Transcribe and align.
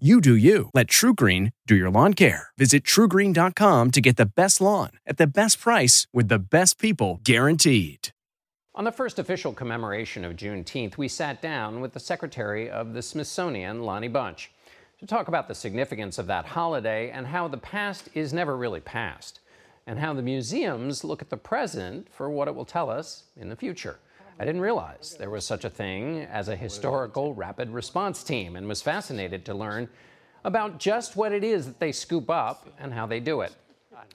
You 0.00 0.20
do 0.20 0.34
you. 0.34 0.70
Let 0.74 0.88
TruGreen 0.88 1.52
do 1.68 1.76
your 1.76 1.88
lawn 1.88 2.14
care. 2.14 2.48
Visit 2.58 2.82
trugreen.com 2.82 3.92
to 3.92 4.00
get 4.00 4.16
the 4.16 4.26
best 4.26 4.60
lawn 4.60 4.90
at 5.06 5.18
the 5.18 5.26
best 5.28 5.60
price 5.60 6.08
with 6.12 6.26
the 6.26 6.40
best 6.40 6.80
people 6.80 7.20
guaranteed. 7.22 8.08
On 8.74 8.82
the 8.82 8.90
first 8.90 9.20
official 9.20 9.52
commemoration 9.52 10.24
of 10.24 10.34
Juneteenth, 10.34 10.96
we 10.96 11.06
sat 11.06 11.40
down 11.40 11.80
with 11.80 11.92
the 11.92 12.00
Secretary 12.00 12.68
of 12.68 12.92
the 12.92 13.02
Smithsonian, 13.02 13.82
Lonnie 13.82 14.08
Bunch, 14.08 14.50
to 14.98 15.06
talk 15.06 15.28
about 15.28 15.46
the 15.46 15.54
significance 15.54 16.18
of 16.18 16.26
that 16.26 16.46
holiday 16.46 17.12
and 17.12 17.28
how 17.28 17.46
the 17.46 17.56
past 17.56 18.08
is 18.14 18.32
never 18.32 18.56
really 18.56 18.80
past, 18.80 19.38
and 19.86 20.00
how 20.00 20.12
the 20.12 20.22
museums 20.22 21.04
look 21.04 21.22
at 21.22 21.30
the 21.30 21.36
present 21.36 22.12
for 22.12 22.28
what 22.28 22.48
it 22.48 22.54
will 22.56 22.64
tell 22.64 22.90
us 22.90 23.22
in 23.36 23.48
the 23.48 23.54
future. 23.54 24.00
I 24.38 24.44
didn't 24.44 24.62
realize 24.62 25.14
there 25.18 25.30
was 25.30 25.46
such 25.46 25.64
a 25.64 25.70
thing 25.70 26.22
as 26.22 26.48
a 26.48 26.56
historical 26.56 27.34
rapid 27.34 27.70
response 27.70 28.24
team 28.24 28.56
and 28.56 28.66
was 28.66 28.82
fascinated 28.82 29.44
to 29.44 29.54
learn 29.54 29.88
about 30.44 30.78
just 30.78 31.14
what 31.14 31.32
it 31.32 31.44
is 31.44 31.66
that 31.66 31.78
they 31.78 31.92
scoop 31.92 32.28
up 32.28 32.68
and 32.78 32.92
how 32.92 33.06
they 33.06 33.20
do 33.20 33.42
it. 33.42 33.54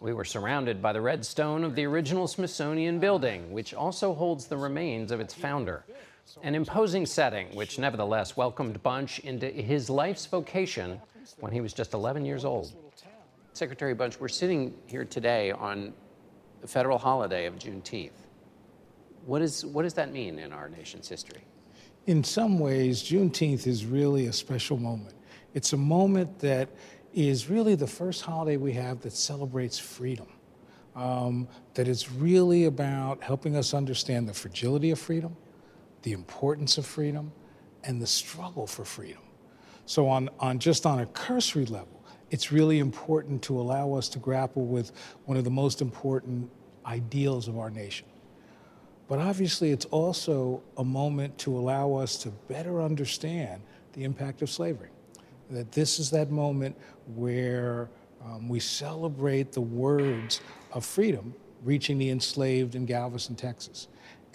We 0.02 0.14
were 0.14 0.26
surrounded 0.26 0.82
by 0.82 0.92
the 0.92 1.00
red 1.02 1.26
stone 1.26 1.64
of 1.64 1.74
the 1.74 1.86
original 1.86 2.28
Smithsonian 2.28 3.00
building, 3.00 3.52
which 3.52 3.74
also 3.74 4.14
holds 4.14 4.46
the 4.46 4.58
remains 4.58 5.12
of 5.12 5.22
its 5.22 5.34
founder. 5.34 5.86
An 6.44 6.54
imposing 6.54 7.06
setting, 7.06 7.48
which 7.56 7.80
nevertheless 7.80 8.36
welcomed 8.36 8.84
Bunch 8.84 9.20
into 9.20 9.48
his 9.48 9.90
life's 9.90 10.26
vocation 10.26 11.02
when 11.40 11.54
he 11.54 11.62
was 11.62 11.74
just 11.74 11.94
11 11.94 12.26
years 12.26 12.44
old. 12.44 12.74
Secretary 13.54 13.94
Bunch, 13.94 14.20
we're 14.20 14.28
sitting 14.28 14.76
here 14.86 15.06
today 15.06 15.52
on 15.52 15.94
the 16.62 16.68
federal 16.68 16.98
holiday 16.98 17.46
of 17.46 17.56
Juneteenth. 17.56 18.12
What, 19.30 19.44
is, 19.44 19.64
what 19.64 19.84
does 19.84 19.94
that 19.94 20.12
mean 20.12 20.40
in 20.40 20.52
our 20.52 20.70
nation's 20.70 21.08
history? 21.08 21.44
In 22.08 22.24
some 22.24 22.58
ways, 22.58 23.04
Juneteenth 23.04 23.68
is 23.68 23.86
really 23.86 24.26
a 24.26 24.34
special 24.34 24.76
moment. 24.78 25.14
It's 25.54 25.74
a 25.74 25.78
moment 25.78 26.40
that 26.40 26.68
is 27.14 27.48
really 27.48 27.76
the 27.76 27.86
first 27.86 28.24
holiday 28.24 28.58
we 28.58 28.74
have 28.74 29.02
that 29.02 29.14
celebrates 29.14 29.78
freedom. 29.78 30.26
Um, 30.96 31.48
that 31.76 31.88
is 31.88 32.12
really 32.12 32.66
about 32.66 33.22
helping 33.22 33.56
us 33.56 33.76
understand 33.76 34.28
the 34.28 34.34
fragility 34.34 34.90
of 34.90 34.98
freedom, 34.98 35.38
the 36.02 36.14
importance 36.14 36.80
of 36.80 36.88
freedom, 36.88 37.32
and 37.84 38.02
the 38.02 38.08
struggle 38.08 38.66
for 38.66 38.84
freedom. 38.84 39.22
So, 39.86 40.08
on, 40.10 40.32
on 40.40 40.58
just 40.58 40.88
on 40.88 41.02
a 41.02 41.06
cursory 41.06 41.66
level, 41.66 42.04
it's 42.32 42.52
really 42.52 42.80
important 42.80 43.44
to 43.44 43.62
allow 43.62 43.94
us 43.94 44.10
to 44.10 44.18
grapple 44.18 44.66
with 44.66 44.92
one 45.26 45.38
of 45.38 45.44
the 45.44 45.52
most 45.52 45.82
important 45.82 46.50
ideals 46.88 47.48
of 47.48 47.60
our 47.60 47.70
nation 47.70 48.08
but 49.10 49.18
obviously, 49.18 49.72
it's 49.72 49.86
also 49.86 50.62
a 50.78 50.84
moment 50.84 51.36
to 51.40 51.58
allow 51.58 51.96
us 51.96 52.16
to 52.18 52.30
better 52.48 52.80
understand 52.80 53.62
the 53.94 54.04
impact 54.04 54.44
of 54.44 54.52
slavery. 54.52 54.90
That 55.50 55.72
this 55.72 55.98
is 55.98 56.12
that 56.12 56.30
moment 56.30 56.78
where 57.16 57.90
um, 58.24 58.48
we 58.48 58.60
celebrate 58.60 59.52
the 59.52 59.62
words 59.62 60.42
of 60.72 60.86
freedom 60.86 61.34
reaching 61.64 61.98
the 61.98 62.12
enslaved 62.12 62.76
in 62.76 62.86
Galveston, 62.86 63.36
Texas. 63.36 63.88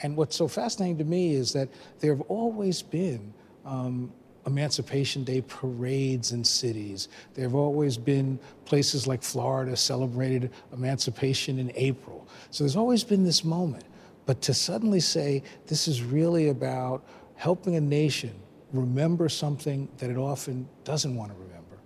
And 0.03 0.17
what's 0.17 0.35
so 0.35 0.49
fascinating 0.49 0.99
to 0.99 1.05
me 1.05 1.35
is 1.35 1.53
that 1.53 1.69
there 2.01 2.15
have 2.15 2.23
always 2.23 2.83
been 2.83 3.33
um, 3.65 4.13
Emancipation 4.45 5.23
Day 5.23 5.41
parades 5.43 6.33
in 6.33 6.43
cities. 6.43 7.09
There 7.35 7.45
have 7.45 7.55
always 7.55 7.97
been 7.97 8.41
places 8.65 9.07
like 9.07 9.23
Florida 9.23 9.77
celebrated 9.77 10.51
emancipation 10.73 11.61
in 11.61 11.71
April. 11.77 12.27
So 12.51 12.65
there's 12.65 12.77
always 12.77 13.05
been 13.05 13.25
this 13.25 13.45
moment. 13.45 13.85
But 14.27 14.41
to 14.43 14.55
suddenly 14.55 15.01
say 15.01 15.43
this 15.67 15.87
is 15.89 16.03
really 16.03 16.49
about 16.49 17.05
helping 17.37 17.77
a 17.77 17.81
nation 17.81 18.35
remember 18.73 19.29
something 19.29 19.89
that 19.99 20.11
it 20.11 20.17
often 20.17 20.69
doesn't 20.83 21.15
want 21.15 21.31
to 21.31 21.39
remember, 21.39 21.79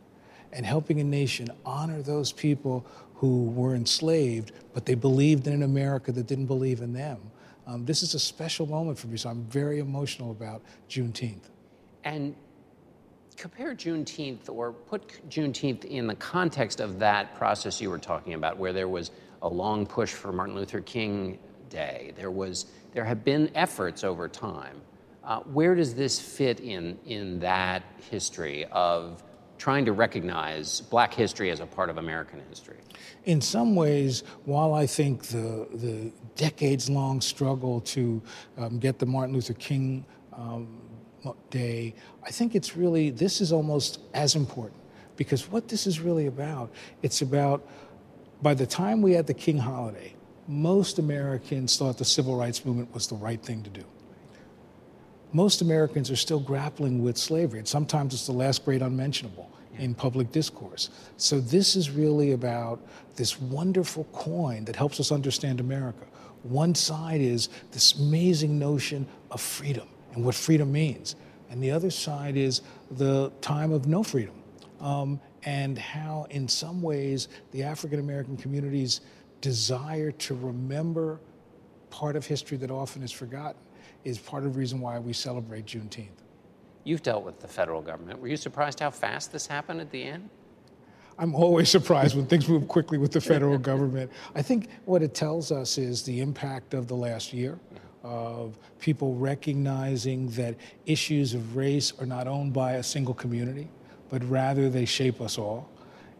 and 0.52 0.64
helping 0.64 1.00
a 1.00 1.04
nation 1.04 1.50
honor 1.64 2.00
those 2.00 2.32
people 2.32 2.86
who 3.14 3.44
were 3.50 3.74
enslaved, 3.74 4.52
but 4.72 4.86
they 4.86 4.94
believed 4.94 5.46
in 5.46 5.52
an 5.52 5.62
America 5.64 6.12
that 6.12 6.26
didn't 6.26 6.46
believe 6.46 6.80
in 6.80 6.92
them. 6.92 7.18
Um, 7.66 7.84
this 7.84 8.02
is 8.02 8.14
a 8.14 8.18
special 8.18 8.66
moment 8.66 8.98
for 8.98 9.08
me, 9.08 9.18
so 9.18 9.28
I'm 9.28 9.42
very 9.44 9.80
emotional 9.80 10.30
about 10.30 10.62
Juneteenth. 10.88 11.50
And 12.04 12.34
compare 13.36 13.74
Juneteenth 13.74 14.48
or 14.48 14.72
put 14.72 15.28
Juneteenth 15.28 15.84
in 15.84 16.06
the 16.06 16.14
context 16.14 16.80
of 16.80 16.98
that 17.00 17.34
process 17.36 17.80
you 17.80 17.90
were 17.90 17.98
talking 17.98 18.34
about, 18.34 18.56
where 18.56 18.72
there 18.72 18.88
was 18.88 19.10
a 19.42 19.48
long 19.48 19.84
push 19.84 20.12
for 20.12 20.32
Martin 20.32 20.54
Luther 20.54 20.80
King 20.80 21.38
day. 21.68 22.12
There 22.16 22.30
was 22.30 22.66
there 22.92 23.04
have 23.04 23.24
been 23.24 23.50
efforts 23.54 24.04
over 24.04 24.28
time. 24.28 24.80
Uh, 25.24 25.40
where 25.40 25.74
does 25.74 25.94
this 25.94 26.18
fit 26.20 26.60
in 26.60 26.98
in 27.04 27.38
that 27.40 27.82
history 28.10 28.64
of 28.66 29.22
trying 29.58 29.84
to 29.84 29.92
recognize 29.92 30.80
Black 30.82 31.12
history 31.12 31.50
as 31.50 31.60
a 31.60 31.66
part 31.66 31.90
of 31.90 31.98
American 31.98 32.40
history? 32.48 32.78
In 33.24 33.40
some 33.40 33.74
ways, 33.74 34.22
while 34.44 34.74
I 34.74 34.86
think 34.86 35.24
the 35.24 35.68
the 35.74 36.12
decades 36.36 36.88
long 36.88 37.20
struggle 37.20 37.80
to 37.82 38.22
um, 38.56 38.78
get 38.78 38.98
the 38.98 39.06
Martin 39.06 39.34
Luther 39.34 39.54
King 39.54 40.04
um, 40.32 40.80
Day, 41.50 41.94
I 42.24 42.30
think 42.30 42.54
it's 42.54 42.76
really 42.76 43.10
this 43.10 43.40
is 43.40 43.52
almost 43.52 44.00
as 44.14 44.34
important 44.34 44.80
because 45.18 45.50
what 45.50 45.68
this 45.68 45.86
is 45.86 46.00
really 46.00 46.26
about, 46.26 46.70
it's 47.02 47.20
about 47.20 47.68
by 48.40 48.54
the 48.54 48.66
time 48.66 49.02
we 49.02 49.12
had 49.12 49.26
the 49.26 49.34
King 49.34 49.58
holiday, 49.58 50.14
most 50.48 50.98
Americans 50.98 51.76
thought 51.76 51.98
the 51.98 52.04
civil 52.04 52.34
rights 52.34 52.64
movement 52.64 52.92
was 52.94 53.06
the 53.06 53.14
right 53.14 53.40
thing 53.40 53.62
to 53.62 53.70
do. 53.70 53.84
Most 55.32 55.60
Americans 55.60 56.10
are 56.10 56.16
still 56.16 56.40
grappling 56.40 57.02
with 57.02 57.18
slavery. 57.18 57.58
And 57.58 57.68
sometimes 57.68 58.14
it's 58.14 58.26
the 58.26 58.32
last 58.32 58.64
great 58.64 58.80
unmentionable 58.80 59.50
in 59.78 59.94
public 59.94 60.32
discourse. 60.32 60.88
So 61.18 61.38
this 61.38 61.76
is 61.76 61.90
really 61.90 62.32
about 62.32 62.80
this 63.14 63.38
wonderful 63.38 64.04
coin 64.04 64.64
that 64.64 64.74
helps 64.74 64.98
us 65.00 65.12
understand 65.12 65.60
America. 65.60 66.06
One 66.42 66.74
side 66.74 67.20
is 67.20 67.50
this 67.72 67.94
amazing 67.94 68.58
notion 68.58 69.06
of 69.30 69.42
freedom 69.42 69.86
and 70.14 70.24
what 70.24 70.34
freedom 70.34 70.72
means. 70.72 71.14
And 71.50 71.62
the 71.62 71.70
other 71.70 71.90
side 71.90 72.36
is 72.36 72.62
the 72.90 73.30
time 73.42 73.70
of 73.70 73.86
no 73.86 74.02
freedom 74.02 74.34
um, 74.80 75.20
and 75.44 75.78
how, 75.78 76.26
in 76.30 76.48
some 76.48 76.80
ways, 76.82 77.28
the 77.52 77.62
African 77.62 78.00
American 78.00 78.36
communities 78.36 79.00
desire 79.40 80.10
to 80.12 80.34
remember 80.34 81.20
part 81.90 82.16
of 82.16 82.26
history 82.26 82.56
that 82.58 82.70
often 82.70 83.02
is 83.02 83.12
forgotten 83.12 83.60
is 84.04 84.18
part 84.18 84.44
of 84.44 84.52
the 84.52 84.58
reason 84.58 84.80
why 84.80 84.98
we 84.98 85.12
celebrate 85.12 85.66
Juneteenth. 85.66 86.08
You've 86.84 87.02
dealt 87.02 87.24
with 87.24 87.40
the 87.40 87.48
federal 87.48 87.82
government. 87.82 88.20
Were 88.20 88.28
you 88.28 88.36
surprised 88.36 88.80
how 88.80 88.90
fast 88.90 89.32
this 89.32 89.46
happened 89.46 89.80
at 89.80 89.90
the 89.90 90.02
end? 90.02 90.30
I'm 91.18 91.34
always 91.34 91.68
surprised 91.68 92.16
when 92.16 92.26
things 92.26 92.48
move 92.48 92.68
quickly 92.68 92.96
with 92.96 93.12
the 93.12 93.20
federal 93.20 93.58
government. 93.72 94.10
I 94.34 94.42
think 94.42 94.68
what 94.84 95.02
it 95.02 95.14
tells 95.14 95.50
us 95.50 95.76
is 95.76 96.02
the 96.02 96.20
impact 96.20 96.74
of 96.74 96.86
the 96.86 96.94
last 96.94 97.32
year 97.32 97.58
of 98.04 98.56
people 98.78 99.16
recognizing 99.16 100.28
that 100.30 100.54
issues 100.86 101.34
of 101.34 101.56
race 101.56 101.92
are 102.00 102.06
not 102.06 102.28
owned 102.28 102.52
by 102.52 102.74
a 102.74 102.82
single 102.82 103.14
community, 103.14 103.68
but 104.08 104.22
rather 104.30 104.70
they 104.70 104.84
shape 104.84 105.20
us 105.20 105.36
all. 105.36 105.68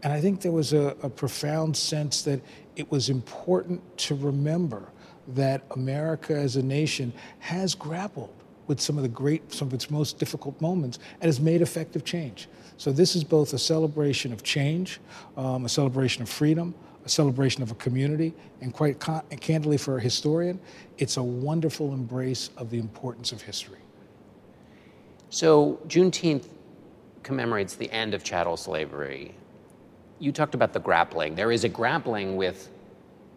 And 0.02 0.12
I 0.12 0.20
think 0.20 0.40
there 0.40 0.52
was 0.52 0.72
a, 0.72 0.96
a 1.02 1.10
profound 1.10 1.76
sense 1.76 2.22
that 2.22 2.40
it 2.76 2.90
was 2.90 3.08
important 3.08 3.80
to 3.98 4.14
remember 4.14 4.90
that 5.28 5.62
America 5.72 6.34
as 6.34 6.56
a 6.56 6.62
nation 6.62 7.12
has 7.40 7.74
grappled 7.74 8.32
with 8.66 8.80
some 8.80 8.96
of 8.96 9.02
the 9.02 9.08
great, 9.08 9.52
some 9.52 9.68
of 9.68 9.74
its 9.74 9.90
most 9.90 10.18
difficult 10.18 10.60
moments 10.60 10.98
and 11.20 11.24
has 11.24 11.40
made 11.40 11.60
effective 11.62 12.04
change. 12.04 12.48
So 12.76 12.92
this 12.92 13.16
is 13.16 13.24
both 13.24 13.52
a 13.52 13.58
celebration 13.58 14.32
of 14.32 14.42
change, 14.42 15.00
um, 15.36 15.64
a 15.64 15.68
celebration 15.68 16.22
of 16.22 16.28
freedom, 16.28 16.74
a 17.04 17.08
celebration 17.08 17.62
of 17.62 17.70
a 17.70 17.74
community, 17.74 18.34
and 18.60 18.72
quite 18.72 19.00
con- 19.00 19.22
candidly 19.40 19.78
for 19.78 19.96
a 19.96 20.00
historian, 20.00 20.60
it's 20.98 21.16
a 21.16 21.22
wonderful 21.22 21.92
embrace 21.92 22.50
of 22.56 22.70
the 22.70 22.78
importance 22.78 23.32
of 23.32 23.42
history. 23.42 23.78
So 25.30 25.80
Juneteenth 25.88 26.46
commemorates 27.22 27.74
the 27.74 27.90
end 27.90 28.14
of 28.14 28.22
chattel 28.22 28.56
slavery 28.56 29.34
you 30.18 30.32
talked 30.32 30.54
about 30.54 30.72
the 30.72 30.80
grappling. 30.80 31.34
There 31.34 31.52
is 31.52 31.64
a 31.64 31.68
grappling 31.68 32.36
with 32.36 32.68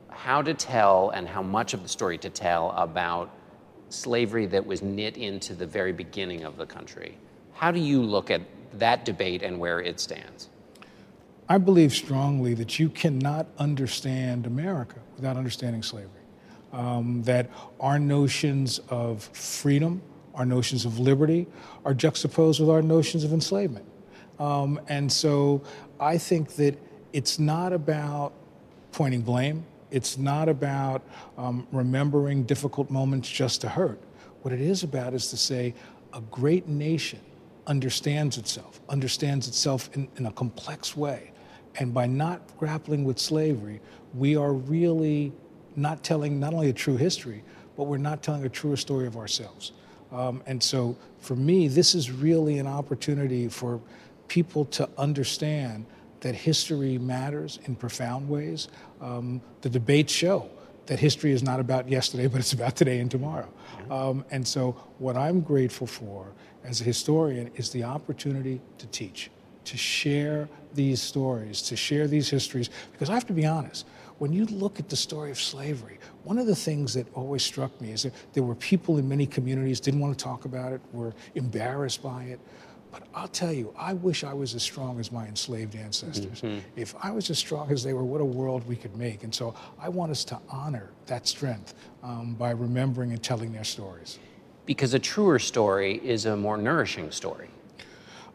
how 0.10 0.42
to 0.42 0.54
tell 0.54 1.10
and 1.12 1.28
how 1.28 1.42
much 1.42 1.74
of 1.74 1.84
the 1.84 1.90
story 1.90 2.18
to 2.20 2.30
tell 2.30 2.72
about 2.72 3.30
slavery 3.90 4.46
that 4.48 4.66
was 4.66 4.82
knit 4.82 5.18
into 5.18 5.54
the 5.54 5.66
very 5.66 5.94
beginning 5.94 6.44
of 6.44 6.58
the 6.58 6.66
country. 6.66 7.18
How 7.54 7.72
do 7.72 7.80
you 7.80 8.02
look 8.02 8.32
at 8.32 8.42
that 8.74 9.06
debate 9.06 9.44
and 9.44 9.60
where 9.60 9.80
it 9.82 10.00
stands? 10.00 10.50
I 11.50 11.58
believe 11.58 11.92
strongly 11.92 12.54
that 12.56 12.80
you 12.80 12.90
cannot 12.90 13.48
understand 13.58 14.46
America 14.46 15.00
without 15.16 15.38
understanding 15.38 15.84
slavery. 15.84 16.10
Um, 16.72 17.22
that 17.24 17.50
our 17.82 18.00
notions 18.00 18.80
of 18.88 19.24
freedom, 19.34 20.02
our 20.34 20.46
notions 20.46 20.86
of 20.86 21.00
liberty, 21.00 21.48
are 21.84 21.94
juxtaposed 21.94 22.62
with 22.62 22.70
our 22.70 22.82
notions 22.82 23.26
of 23.26 23.34
enslavement. 23.34 23.86
Um, 24.42 24.80
and 24.88 25.12
so 25.12 25.62
I 26.00 26.18
think 26.18 26.56
that 26.56 26.76
it's 27.14 27.38
not 27.38 27.74
about 27.74 28.34
pointing 28.92 29.22
blame. 29.22 29.64
It's 29.92 30.18
not 30.18 30.50
about 30.50 31.04
um, 31.38 31.68
remembering 31.72 32.44
difficult 32.44 32.90
moments 32.90 33.30
just 33.30 33.62
to 33.62 33.70
hurt. 33.70 34.02
What 34.42 34.52
it 34.52 34.60
is 34.60 34.82
about 34.82 35.14
is 35.14 35.30
to 35.30 35.38
say 35.38 35.76
a 36.14 36.22
great 36.22 36.68
nation 36.68 37.20
understands 37.68 38.40
itself, 38.40 38.82
understands 38.90 39.48
itself 39.48 39.92
in, 39.94 40.08
in 40.18 40.26
a 40.26 40.32
complex 40.32 40.98
way. 40.98 41.34
And 41.76 41.94
by 41.94 42.08
not 42.08 42.42
grappling 42.58 43.04
with 43.06 43.20
slavery, 43.20 43.80
we 44.16 44.36
are 44.36 44.54
really 44.54 45.34
not 45.76 46.04
telling 46.04 46.40
not 46.40 46.56
only 46.56 46.70
a 46.70 46.74
true 46.74 46.98
history, 46.98 47.44
but 47.78 47.84
we're 47.84 47.98
not 47.98 48.24
telling 48.24 48.44
a 48.44 48.50
truer 48.50 48.76
story 48.76 49.06
of 49.06 49.18
ourselves. 49.18 49.74
Um, 50.12 50.42
and 50.48 50.62
so 50.62 50.98
for 51.20 51.36
me, 51.36 51.68
this 51.68 51.94
is 51.94 52.12
really 52.12 52.58
an 52.58 52.68
opportunity 52.68 53.48
for 53.48 53.80
people 54.32 54.64
to 54.64 54.88
understand 54.98 55.86
that 56.22 56.34
history 56.34 56.98
matters 56.98 57.60
in 57.66 57.76
profound 57.76 58.30
ways. 58.30 58.70
Um, 59.02 59.42
the 59.60 59.70
debates 59.70 60.14
show 60.14 60.50
that 60.86 61.00
history 61.00 61.34
is 61.34 61.44
not 61.44 61.60
about 61.60 61.90
yesterday, 61.90 62.28
but 62.28 62.40
it's 62.40 62.54
about 62.54 62.78
today 62.78 63.00
and 63.00 63.12
tomorrow. 63.12 63.50
Um, 63.90 64.24
and 64.32 64.48
so, 64.48 64.72
what 65.00 65.18
I'm 65.18 65.42
grateful 65.42 65.86
for 65.86 66.32
as 66.64 66.80
a 66.80 66.86
historian 66.86 67.52
is 67.56 67.72
the 67.72 67.84
opportunity 67.84 68.62
to 68.78 68.88
teach, 68.88 69.30
to 69.66 69.76
share 69.76 70.48
these 70.76 71.02
stories, 71.02 71.62
to 71.64 71.76
share 71.76 72.08
these 72.08 72.30
histories. 72.30 72.70
Because 72.94 73.10
I 73.10 73.16
have 73.16 73.28
to 73.28 73.34
be 73.34 73.46
honest, 73.46 73.86
when 74.20 74.32
you 74.32 74.46
look 74.46 74.80
at 74.80 74.88
the 74.88 74.96
story 74.96 75.30
of 75.32 75.42
slavery, 75.42 76.00
one 76.24 76.38
of 76.38 76.48
the 76.48 76.56
things 76.56 76.94
that 76.94 77.06
always 77.16 77.44
struck 77.44 77.82
me 77.82 77.92
is 77.92 78.04
that 78.04 78.14
there 78.32 78.44
were 78.44 78.56
people 78.56 78.98
in 78.98 79.10
many 79.10 79.26
communities 79.26 79.82
didn't 79.82 80.00
want 80.00 80.18
to 80.18 80.24
talk 80.24 80.46
about 80.46 80.72
it, 80.72 80.80
were 80.94 81.14
embarrassed 81.36 82.02
by 82.02 82.24
it. 82.26 82.40
But 82.92 83.04
I'll 83.16 83.28
tell 83.28 83.54
you, 83.54 83.74
I 83.78 83.94
wish 83.94 84.24
I 84.24 84.34
was 84.34 84.54
as 84.54 84.64
strong 84.64 85.00
as 85.00 85.12
my 85.12 85.26
enslaved 85.26 85.76
ancestors. 85.76 86.42
Mm-hmm. 86.42 86.60
If 86.76 86.94
I 87.02 87.12
was 87.12 87.30
as 87.30 87.40
strong 87.40 87.72
as 87.72 87.84
they 87.84 87.94
were, 87.94 88.04
what 88.04 88.22
a 88.22 88.26
world 88.26 88.68
we 88.68 88.76
could 88.76 88.96
make. 88.98 89.24
And 89.24 89.34
so 89.34 89.56
I 89.80 89.88
want 89.88 90.12
us 90.12 90.26
to 90.26 90.40
honor 90.50 90.90
that 91.06 91.28
strength 91.28 91.74
um, 92.04 92.36
by 92.36 92.52
remembering 92.52 93.12
and 93.12 93.24
telling 93.24 93.54
their 93.54 93.64
stories. 93.64 94.20
Because 94.66 94.94
a 94.94 95.00
truer 95.00 95.40
story 95.40 96.02
is 96.04 96.26
a 96.26 96.36
more 96.36 96.58
nourishing 96.58 97.12
story. 97.12 97.50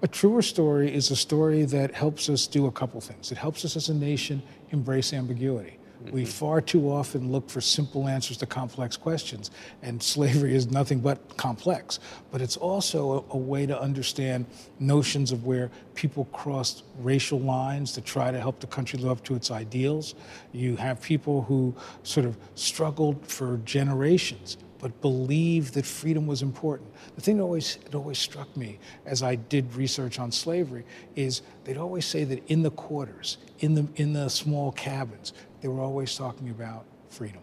A 0.02 0.08
truer 0.08 0.42
story 0.42 0.92
is 0.92 1.10
a 1.10 1.16
story 1.16 1.64
that 1.64 1.94
helps 1.94 2.28
us 2.28 2.46
do 2.46 2.66
a 2.66 2.72
couple 2.72 3.00
things. 3.00 3.32
It 3.32 3.38
helps 3.38 3.64
us 3.64 3.76
as 3.76 3.88
a 3.88 3.94
nation 3.94 4.42
embrace 4.70 5.12
ambiguity. 5.12 5.78
We 6.00 6.22
mm-hmm. 6.22 6.30
far 6.30 6.60
too 6.60 6.90
often 6.90 7.32
look 7.32 7.48
for 7.50 7.60
simple 7.60 8.08
answers 8.08 8.36
to 8.38 8.46
complex 8.46 8.96
questions, 8.96 9.50
and 9.82 10.02
slavery 10.02 10.54
is 10.54 10.70
nothing 10.70 11.00
but 11.00 11.36
complex. 11.36 11.98
But 12.30 12.40
it's 12.40 12.56
also 12.56 13.26
a, 13.30 13.34
a, 13.34 13.38
way 13.38 13.66
to 13.66 13.80
understand 13.80 14.46
notions 14.78 15.32
of 15.32 15.44
where 15.44 15.70
people 15.94 16.26
crossed 16.26 16.84
racial 16.98 17.40
lines 17.40 17.92
to 17.92 18.00
try 18.00 18.30
to 18.30 18.40
help 18.40 18.60
the 18.60 18.66
country 18.66 18.98
live 18.98 19.12
up 19.12 19.24
to 19.24 19.34
its 19.34 19.50
ideals. 19.50 20.14
You 20.52 20.76
have 20.76 21.00
people 21.00 21.42
who 21.42 21.74
sort 22.02 22.26
of 22.26 22.36
struggled 22.54 23.26
for 23.26 23.58
generations 23.64 24.58
but 24.78 25.00
believed 25.00 25.74
that 25.74 25.86
freedom 25.86 26.26
was 26.26 26.42
important. 26.42 26.90
The 27.14 27.20
thing 27.20 27.38
that 27.38 27.42
always, 27.42 27.78
it 27.86 27.94
always 27.94 28.18
struck 28.18 28.54
me 28.56 28.78
as 29.04 29.22
I 29.22 29.36
did 29.36 29.74
research 29.74 30.18
on 30.18 30.30
slavery 30.32 30.84
is 31.14 31.42
they'd 31.64 31.78
always 31.78 32.04
say 32.04 32.24
that 32.24 32.46
in 32.48 32.62
the 32.62 32.70
quarters, 32.70 33.38
in 33.60 33.74
the, 33.74 33.88
in 33.96 34.12
the 34.12 34.28
small 34.28 34.72
cabins, 34.72 35.32
they 35.60 35.68
were 35.68 35.80
always 35.80 36.14
talking 36.14 36.50
about 36.50 36.84
freedom. 37.08 37.42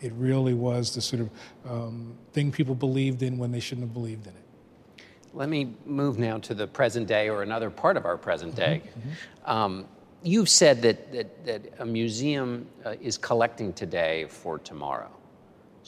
It 0.00 0.12
really 0.12 0.54
was 0.54 0.94
the 0.94 1.00
sort 1.00 1.22
of 1.22 1.30
um, 1.68 2.16
thing 2.32 2.52
people 2.52 2.74
believed 2.74 3.22
in 3.22 3.38
when 3.38 3.50
they 3.50 3.60
shouldn't 3.60 3.86
have 3.86 3.94
believed 3.94 4.26
in 4.26 4.32
it. 4.32 5.02
Let 5.34 5.48
me 5.48 5.74
move 5.84 6.18
now 6.18 6.38
to 6.38 6.54
the 6.54 6.66
present 6.66 7.06
day 7.06 7.28
or 7.28 7.42
another 7.42 7.70
part 7.70 7.96
of 7.96 8.04
our 8.04 8.16
present 8.16 8.54
day. 8.54 8.82
Mm-hmm, 8.84 9.08
mm-hmm. 9.08 9.50
Um, 9.50 9.86
you've 10.22 10.48
said 10.48 10.82
that, 10.82 11.12
that, 11.12 11.44
that 11.46 11.62
a 11.80 11.86
museum 11.86 12.66
uh, 12.84 12.94
is 13.00 13.18
collecting 13.18 13.72
today 13.72 14.26
for 14.28 14.58
tomorrow. 14.58 15.10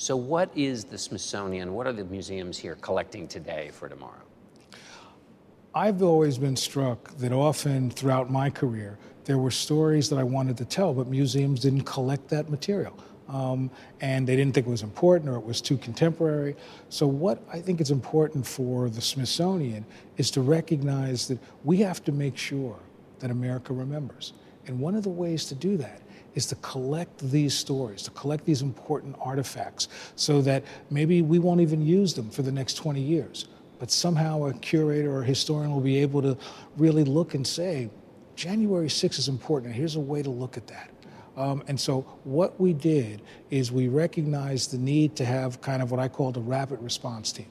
So, 0.01 0.17
what 0.17 0.51
is 0.57 0.85
the 0.85 0.97
Smithsonian? 0.97 1.75
What 1.75 1.87
are 1.87 1.93
the 1.93 2.05
museums 2.05 2.57
here 2.57 2.75
collecting 2.77 3.29
today 3.29 3.71
for 3.71 3.87
tomorrow? 3.87 4.23
I've 5.75 6.03
always 6.03 6.39
been 6.39 6.57
struck 6.57 7.15
that 7.19 7.33
often 7.33 7.91
throughout 7.91 8.31
my 8.31 8.49
career, 8.49 8.97
there 9.27 9.37
were 9.37 9.51
stories 9.51 10.09
that 10.09 10.19
I 10.19 10.23
wanted 10.23 10.57
to 10.57 10.65
tell, 10.65 10.95
but 10.95 11.09
museums 11.09 11.61
didn't 11.61 11.83
collect 11.83 12.29
that 12.31 12.49
material. 12.49 12.97
Um, 13.29 13.71
and 14.01 14.27
they 14.27 14.37
didn't 14.37 14.55
think 14.55 14.67
it 14.67 14.71
was 14.71 14.83
important 14.83 15.29
or 15.29 15.37
it 15.37 15.45
was 15.45 15.61
too 15.61 15.77
contemporary. 15.77 16.57
So, 16.89 17.07
what 17.07 17.43
I 17.53 17.61
think 17.61 17.83
is 17.83 17.91
important 17.91 18.47
for 18.47 18.89
the 18.89 19.03
Smithsonian 19.03 19.85
is 20.17 20.31
to 20.31 20.41
recognize 20.41 21.29
that 21.29 21.39
we 21.63 21.77
have 21.77 22.03
to 22.05 22.13
make 22.13 22.39
sure 22.39 22.79
that 23.19 23.31
America 23.31 23.75
remembers. 23.75 24.33
And 24.67 24.81
one 24.81 24.95
of 24.95 25.03
the 25.03 25.11
ways 25.11 25.45
to 25.47 25.55
do 25.55 25.77
that 25.77 26.01
is 26.35 26.47
to 26.47 26.55
collect 26.57 27.19
these 27.31 27.55
stories, 27.55 28.03
to 28.03 28.11
collect 28.11 28.45
these 28.45 28.63
important 28.63 29.17
artifacts, 29.21 29.89
so 30.17 30.41
that 30.43 30.65
maybe 30.91 31.23
we 31.23 31.39
won't 31.39 31.61
even 31.61 31.85
use 31.85 32.15
them 32.15 32.31
for 32.31 32.43
the 32.43 32.53
next 32.53 32.75
20 32.75 33.01
years. 33.01 33.49
But 33.79 33.91
somehow 33.91 34.45
a 34.45 34.53
curator 34.55 35.13
or 35.15 35.23
historian 35.23 35.73
will 35.73 35.81
be 35.81 35.99
able 35.99 36.23
to 36.23 36.37
really 36.77 37.05
look 37.05 37.35
and 37.35 37.47
say, 37.47 37.91
January 38.37 38.89
6th 38.89 39.19
is 39.19 39.29
important. 39.29 39.69
and 39.69 39.75
Here's 39.75 39.97
a 39.97 40.01
way 40.01 40.23
to 40.23 40.31
look 40.31 40.57
at 40.57 40.67
that. 40.69 40.91
Um, 41.37 41.63
and 41.69 41.81
so 41.81 42.03
what 42.25 42.61
we 42.61 42.73
did 42.73 43.23
is 43.51 43.73
we 43.73 43.89
recognized 43.89 44.73
the 44.73 44.79
need 44.79 45.17
to 45.17 45.25
have 45.25 45.61
kind 45.61 45.83
of 45.83 45.91
what 45.91 46.01
I 46.01 46.09
called 46.09 46.37
a 46.37 46.41
rapid 46.41 46.83
response 46.83 47.33
team 47.33 47.47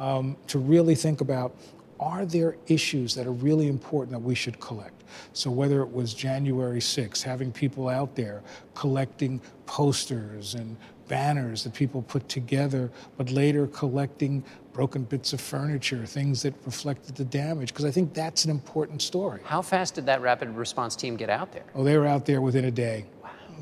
um, 0.00 0.36
to 0.48 0.58
really 0.58 0.94
think 0.94 1.20
about 1.20 1.56
are 2.00 2.24
there 2.24 2.56
issues 2.66 3.14
that 3.14 3.26
are 3.26 3.32
really 3.32 3.68
important 3.68 4.12
that 4.12 4.20
we 4.20 4.34
should 4.34 4.58
collect? 4.60 5.04
So 5.32 5.50
whether 5.50 5.82
it 5.82 5.92
was 5.92 6.14
January 6.14 6.80
6th, 6.80 7.22
having 7.22 7.52
people 7.52 7.88
out 7.88 8.14
there 8.14 8.42
collecting 8.74 9.40
posters 9.66 10.54
and 10.54 10.76
banners 11.08 11.64
that 11.64 11.72
people 11.72 12.02
put 12.02 12.28
together, 12.28 12.90
but 13.16 13.30
later 13.30 13.66
collecting 13.66 14.44
broken 14.72 15.02
bits 15.02 15.32
of 15.32 15.40
furniture, 15.40 16.06
things 16.06 16.42
that 16.42 16.54
reflected 16.64 17.16
the 17.16 17.24
damage, 17.24 17.72
because 17.72 17.84
I 17.84 17.90
think 17.90 18.14
that's 18.14 18.44
an 18.44 18.50
important 18.50 19.02
story. 19.02 19.40
How 19.44 19.62
fast 19.62 19.94
did 19.94 20.06
that 20.06 20.20
rapid 20.20 20.50
response 20.50 20.94
team 20.94 21.16
get 21.16 21.30
out 21.30 21.50
there? 21.52 21.64
Oh, 21.74 21.82
they 21.82 21.96
were 21.98 22.06
out 22.06 22.26
there 22.26 22.40
within 22.40 22.66
a 22.66 22.70
day 22.70 23.06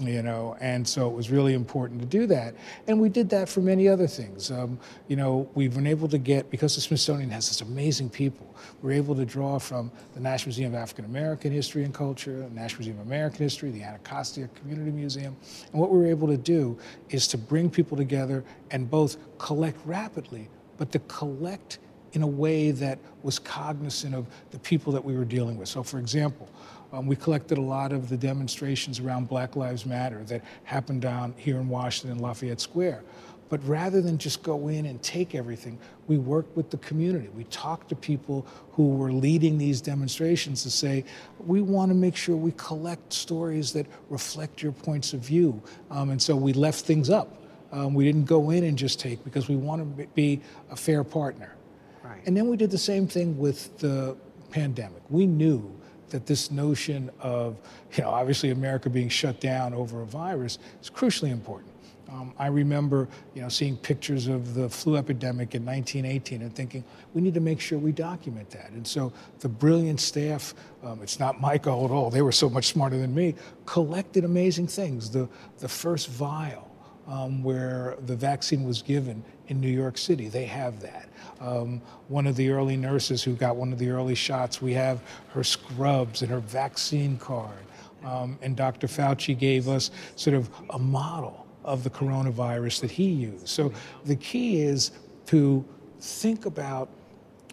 you 0.00 0.22
know, 0.22 0.56
and 0.60 0.86
so 0.86 1.08
it 1.08 1.14
was 1.14 1.30
really 1.30 1.54
important 1.54 2.00
to 2.00 2.06
do 2.06 2.26
that. 2.26 2.54
And 2.86 3.00
we 3.00 3.08
did 3.08 3.30
that 3.30 3.48
for 3.48 3.60
many 3.60 3.88
other 3.88 4.06
things. 4.06 4.50
Um, 4.50 4.78
you 5.08 5.16
know, 5.16 5.48
we've 5.54 5.74
been 5.74 5.86
able 5.86 6.08
to 6.08 6.18
get, 6.18 6.50
because 6.50 6.74
the 6.74 6.80
Smithsonian 6.80 7.30
has 7.30 7.46
such 7.46 7.66
amazing 7.66 8.10
people, 8.10 8.54
we're 8.82 8.92
able 8.92 9.14
to 9.14 9.24
draw 9.24 9.58
from 9.58 9.90
the 10.14 10.20
National 10.20 10.48
Museum 10.48 10.74
of 10.74 10.80
African 10.80 11.04
American 11.04 11.52
History 11.52 11.84
and 11.84 11.94
Culture, 11.94 12.40
the 12.40 12.50
National 12.50 12.80
Museum 12.80 13.00
of 13.00 13.06
American 13.06 13.38
History, 13.38 13.70
the 13.70 13.82
Anacostia 13.82 14.48
Community 14.54 14.90
Museum. 14.90 15.36
And 15.72 15.80
what 15.80 15.90
we 15.90 15.98
were 15.98 16.06
able 16.06 16.28
to 16.28 16.36
do 16.36 16.78
is 17.10 17.26
to 17.28 17.38
bring 17.38 17.70
people 17.70 17.96
together 17.96 18.44
and 18.70 18.90
both 18.90 19.16
collect 19.38 19.78
rapidly, 19.84 20.48
but 20.76 20.92
to 20.92 20.98
collect 21.00 21.78
in 22.12 22.22
a 22.22 22.26
way 22.26 22.70
that 22.70 22.98
was 23.22 23.38
cognizant 23.38 24.14
of 24.14 24.26
the 24.50 24.58
people 24.60 24.92
that 24.92 25.04
we 25.04 25.14
were 25.16 25.24
dealing 25.24 25.58
with. 25.58 25.68
So, 25.68 25.82
for 25.82 25.98
example, 25.98 26.48
um, 26.96 27.06
we 27.06 27.14
collected 27.14 27.58
a 27.58 27.62
lot 27.62 27.92
of 27.92 28.08
the 28.08 28.16
demonstrations 28.16 29.00
around 29.00 29.28
Black 29.28 29.54
Lives 29.54 29.84
Matter 29.84 30.24
that 30.24 30.42
happened 30.64 31.02
down 31.02 31.34
here 31.36 31.58
in 31.58 31.68
Washington, 31.68 32.18
Lafayette 32.18 32.60
Square. 32.60 33.02
But 33.48 33.64
rather 33.68 34.00
than 34.00 34.18
just 34.18 34.42
go 34.42 34.68
in 34.68 34.86
and 34.86 35.00
take 35.02 35.34
everything, 35.34 35.78
we 36.08 36.16
worked 36.16 36.56
with 36.56 36.70
the 36.70 36.78
community. 36.78 37.28
We 37.28 37.44
talked 37.44 37.90
to 37.90 37.94
people 37.94 38.46
who 38.72 38.94
were 38.96 39.12
leading 39.12 39.58
these 39.58 39.80
demonstrations 39.80 40.62
to 40.62 40.70
say, 40.70 41.04
we 41.38 41.60
want 41.60 41.90
to 41.90 41.94
make 41.94 42.16
sure 42.16 42.34
we 42.34 42.52
collect 42.56 43.12
stories 43.12 43.72
that 43.74 43.86
reflect 44.08 44.62
your 44.62 44.72
points 44.72 45.12
of 45.12 45.20
view. 45.20 45.62
Um, 45.90 46.10
and 46.10 46.20
so 46.20 46.34
we 46.34 46.54
left 46.54 46.84
things 46.86 47.10
up. 47.10 47.40
Um, 47.72 47.94
we 47.94 48.04
didn't 48.04 48.24
go 48.24 48.50
in 48.50 48.64
and 48.64 48.76
just 48.76 48.98
take 48.98 49.22
because 49.22 49.48
we 49.48 49.56
want 49.56 49.98
to 49.98 50.06
be 50.14 50.40
a 50.70 50.76
fair 50.76 51.04
partner. 51.04 51.54
Right. 52.02 52.22
And 52.26 52.36
then 52.36 52.48
we 52.48 52.56
did 52.56 52.70
the 52.70 52.78
same 52.78 53.06
thing 53.06 53.38
with 53.38 53.76
the 53.78 54.16
pandemic. 54.50 55.02
We 55.10 55.26
knew 55.26 55.76
that 56.10 56.26
this 56.26 56.50
notion 56.50 57.10
of, 57.20 57.56
you 57.96 58.02
know, 58.02 58.10
obviously 58.10 58.50
America 58.50 58.90
being 58.90 59.08
shut 59.08 59.40
down 59.40 59.74
over 59.74 60.02
a 60.02 60.06
virus 60.06 60.58
is 60.80 60.90
crucially 60.90 61.30
important. 61.30 61.72
Um, 62.08 62.32
I 62.38 62.46
remember, 62.46 63.08
you 63.34 63.42
know, 63.42 63.48
seeing 63.48 63.76
pictures 63.76 64.28
of 64.28 64.54
the 64.54 64.68
flu 64.68 64.96
epidemic 64.96 65.54
in 65.56 65.66
1918 65.66 66.42
and 66.42 66.54
thinking 66.54 66.84
we 67.14 67.20
need 67.20 67.34
to 67.34 67.40
make 67.40 67.60
sure 67.60 67.78
we 67.78 67.90
document 67.90 68.48
that. 68.50 68.70
And 68.70 68.86
so 68.86 69.12
the 69.40 69.48
brilliant 69.48 70.00
staff, 70.00 70.54
um, 70.84 71.02
it's 71.02 71.18
not 71.18 71.40
Michael 71.40 71.84
at 71.84 71.90
all; 71.90 72.10
they 72.10 72.22
were 72.22 72.32
so 72.32 72.48
much 72.48 72.66
smarter 72.66 72.96
than 72.96 73.12
me. 73.12 73.34
Collected 73.64 74.24
amazing 74.24 74.68
things. 74.68 75.10
The 75.10 75.28
the 75.58 75.68
first 75.68 76.08
vial 76.08 76.70
um, 77.08 77.42
where 77.42 77.96
the 78.06 78.16
vaccine 78.16 78.64
was 78.64 78.82
given 78.82 79.22
in 79.48 79.60
New 79.60 79.70
York 79.70 79.96
City, 79.96 80.28
they 80.28 80.44
have 80.44 80.80
that. 80.80 81.08
Um, 81.40 81.80
one 82.08 82.26
of 82.26 82.36
the 82.36 82.50
early 82.50 82.76
nurses 82.76 83.22
who 83.22 83.34
got 83.34 83.56
one 83.56 83.72
of 83.72 83.78
the 83.78 83.90
early 83.90 84.14
shots, 84.14 84.60
we 84.60 84.72
have 84.74 85.00
her 85.28 85.44
scrubs 85.44 86.22
and 86.22 86.30
her 86.30 86.40
vaccine 86.40 87.18
card. 87.18 87.58
Um, 88.04 88.38
and 88.42 88.56
Dr. 88.56 88.86
Fauci 88.86 89.36
gave 89.36 89.68
us 89.68 89.90
sort 90.14 90.34
of 90.34 90.50
a 90.70 90.78
model 90.78 91.46
of 91.64 91.82
the 91.82 91.90
coronavirus 91.90 92.80
that 92.80 92.90
he 92.90 93.08
used. 93.08 93.48
So 93.48 93.72
the 94.04 94.16
key 94.16 94.62
is 94.62 94.92
to 95.26 95.64
think 96.00 96.46
about 96.46 96.88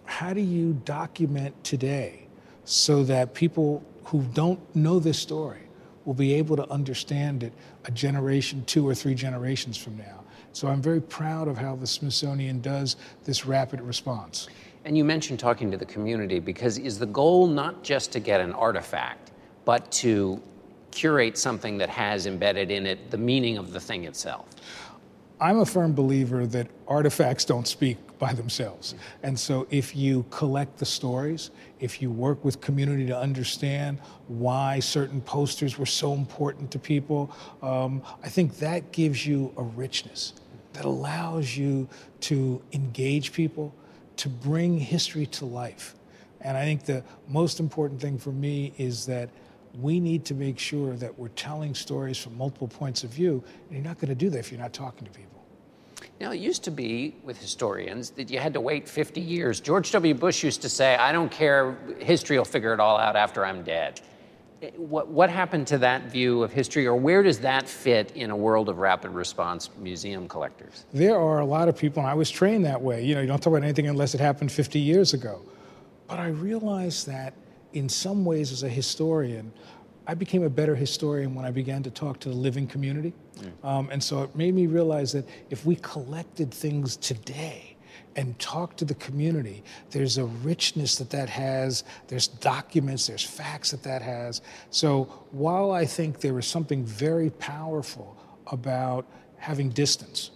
how 0.05 0.33
do 0.33 0.41
you 0.41 0.73
document 0.85 1.61
today 1.63 2.27
so 2.65 3.03
that 3.03 3.33
people 3.33 3.83
who 4.05 4.21
don't 4.33 4.59
know 4.75 4.99
this 4.99 5.17
story 5.17 5.62
will 6.05 6.13
be 6.13 6.33
able 6.33 6.55
to 6.55 6.69
understand 6.69 7.43
it 7.43 7.53
a 7.85 7.91
generation, 7.91 8.63
two 8.65 8.87
or 8.87 8.93
three 8.93 9.15
generations 9.15 9.77
from 9.77 9.97
now. 9.97 10.23
So 10.51 10.67
I'm 10.67 10.81
very 10.81 11.01
proud 11.01 11.47
of 11.47 11.57
how 11.57 11.75
the 11.75 11.87
Smithsonian 11.87 12.61
does 12.61 12.95
this 13.23 13.45
rapid 13.45 13.81
response. 13.81 14.47
And 14.85 14.97
you 14.97 15.03
mentioned 15.03 15.39
talking 15.39 15.71
to 15.71 15.77
the 15.77 15.85
community 15.85 16.39
because 16.39 16.77
is 16.77 16.99
the 16.99 17.05
goal 17.05 17.47
not 17.47 17.83
just 17.83 18.11
to 18.11 18.19
get 18.19 18.41
an 18.41 18.53
artifact, 18.53 19.31
but 19.65 19.91
to 19.93 20.41
curate 20.91 21.37
something 21.37 21.77
that 21.77 21.89
has 21.89 22.27
embedded 22.27 22.69
in 22.69 22.85
it 22.85 23.09
the 23.09 23.17
meaning 23.17 23.57
of 23.57 23.73
the 23.73 23.79
thing 23.79 24.03
itself? 24.03 24.45
I'm 25.43 25.59
a 25.59 25.65
firm 25.65 25.93
believer 25.93 26.47
that 26.47 26.67
artifacts 26.87 27.43
don't 27.43 27.67
speak 27.67 27.97
by 28.17 28.31
themselves. 28.31 28.95
And 29.23 29.37
so 29.37 29.67
if 29.69 29.93
you 29.93 30.23
collect 30.29 30.77
the 30.77 30.85
stories, 30.85 31.51
if 31.81 32.01
you 32.01 32.11
work 32.11 32.45
with 32.45 32.61
community 32.61 33.05
to 33.07 33.17
understand 33.19 33.99
why 34.29 34.79
certain 34.79 35.19
posters 35.19 35.77
were 35.77 35.85
so 35.85 36.13
important 36.13 36.71
to 36.71 36.79
people, 36.79 37.29
um, 37.61 38.01
I 38.23 38.29
think 38.29 38.59
that 38.59 38.93
gives 38.93 39.27
you 39.27 39.53
a 39.57 39.63
richness 39.63 40.31
that 40.71 40.85
allows 40.85 41.57
you 41.57 41.89
to 42.21 42.61
engage 42.71 43.33
people, 43.33 43.75
to 44.15 44.29
bring 44.29 44.79
history 44.79 45.25
to 45.25 45.43
life. 45.43 45.95
And 46.39 46.55
I 46.55 46.63
think 46.63 46.85
the 46.85 47.03
most 47.27 47.59
important 47.59 47.99
thing 47.99 48.17
for 48.17 48.31
me 48.31 48.71
is 48.77 49.05
that 49.07 49.29
we 49.81 49.99
need 49.99 50.23
to 50.23 50.35
make 50.35 50.57
sure 50.57 50.93
that 50.93 51.19
we're 51.19 51.27
telling 51.29 51.75
stories 51.75 52.17
from 52.17 52.37
multiple 52.37 52.69
points 52.69 53.03
of 53.03 53.09
view, 53.09 53.43
and 53.67 53.75
you're 53.75 53.85
not 53.85 53.99
going 53.99 54.07
to 54.07 54.15
do 54.15 54.29
that 54.29 54.39
if 54.39 54.53
you're 54.53 54.61
not 54.61 54.71
talking 54.71 55.05
to 55.05 55.11
people. 55.11 55.32
Now, 56.19 56.31
it 56.31 56.39
used 56.39 56.63
to 56.63 56.71
be 56.71 57.15
with 57.23 57.37
historians 57.37 58.11
that 58.11 58.29
you 58.29 58.39
had 58.39 58.53
to 58.53 58.61
wait 58.61 58.87
50 58.87 59.19
years. 59.19 59.59
George 59.59 59.91
W. 59.91 60.13
Bush 60.13 60.43
used 60.43 60.61
to 60.61 60.69
say, 60.69 60.95
I 60.95 61.11
don't 61.11 61.31
care, 61.31 61.75
history 61.99 62.37
will 62.37 62.45
figure 62.45 62.73
it 62.73 62.79
all 62.79 62.97
out 62.97 63.15
after 63.15 63.45
I'm 63.45 63.63
dead. 63.63 63.99
Eh, 64.61 64.69
what, 64.77 65.07
what 65.09 65.29
happened 65.29 65.67
to 65.67 65.77
that 65.79 66.03
view 66.03 66.43
of 66.43 66.53
history, 66.53 66.85
or 66.85 66.95
where 66.95 67.23
does 67.23 67.39
that 67.39 67.67
fit 67.67 68.11
in 68.11 68.29
a 68.29 68.35
world 68.35 68.69
of 68.69 68.77
rapid 68.77 69.11
response 69.11 69.69
museum 69.77 70.27
collectors? 70.27 70.85
There 70.93 71.19
are 71.19 71.39
a 71.39 71.45
lot 71.45 71.67
of 71.67 71.77
people, 71.77 72.01
and 72.01 72.09
I 72.09 72.13
was 72.13 72.29
trained 72.29 72.63
that 72.65 72.81
way. 72.81 73.03
You 73.03 73.15
know, 73.15 73.21
you 73.21 73.27
don't 73.27 73.39
talk 73.39 73.51
about 73.51 73.63
anything 73.63 73.87
unless 73.87 74.13
it 74.13 74.21
happened 74.21 74.51
50 74.51 74.79
years 74.79 75.13
ago. 75.13 75.41
But 76.07 76.19
I 76.19 76.27
realized 76.27 77.07
that 77.07 77.33
in 77.73 77.89
some 77.89 78.23
ways, 78.23 78.51
as 78.51 78.63
a 78.63 78.69
historian, 78.69 79.51
I 80.05 80.13
became 80.13 80.43
a 80.43 80.49
better 80.49 80.75
historian 80.75 81.33
when 81.33 81.45
I 81.45 81.51
began 81.51 81.83
to 81.83 81.91
talk 81.91 82.19
to 82.21 82.29
the 82.29 82.35
living 82.35 82.67
community. 82.67 83.13
Mm. 83.37 83.65
Um, 83.67 83.89
and 83.91 84.03
so 84.03 84.23
it 84.23 84.35
made 84.35 84.53
me 84.53 84.67
realize 84.67 85.11
that 85.13 85.27
if 85.49 85.65
we 85.65 85.75
collected 85.77 86.53
things 86.53 86.97
today 86.97 87.75
and 88.15 88.37
talked 88.37 88.77
to 88.77 88.85
the 88.85 88.95
community, 88.95 89.63
there's 89.91 90.17
a 90.17 90.25
richness 90.25 90.97
that 90.97 91.09
that 91.11 91.29
has, 91.29 91.83
there's 92.07 92.27
documents, 92.27 93.07
there's 93.07 93.23
facts 93.23 93.71
that 93.71 93.83
that 93.83 94.01
has. 94.01 94.41
So 94.69 95.05
while 95.31 95.71
I 95.71 95.85
think 95.85 96.19
there 96.19 96.37
is 96.37 96.45
something 96.45 96.83
very 96.85 97.29
powerful 97.29 98.17
about 98.47 99.05
having 99.37 99.69
distance, 99.69 100.31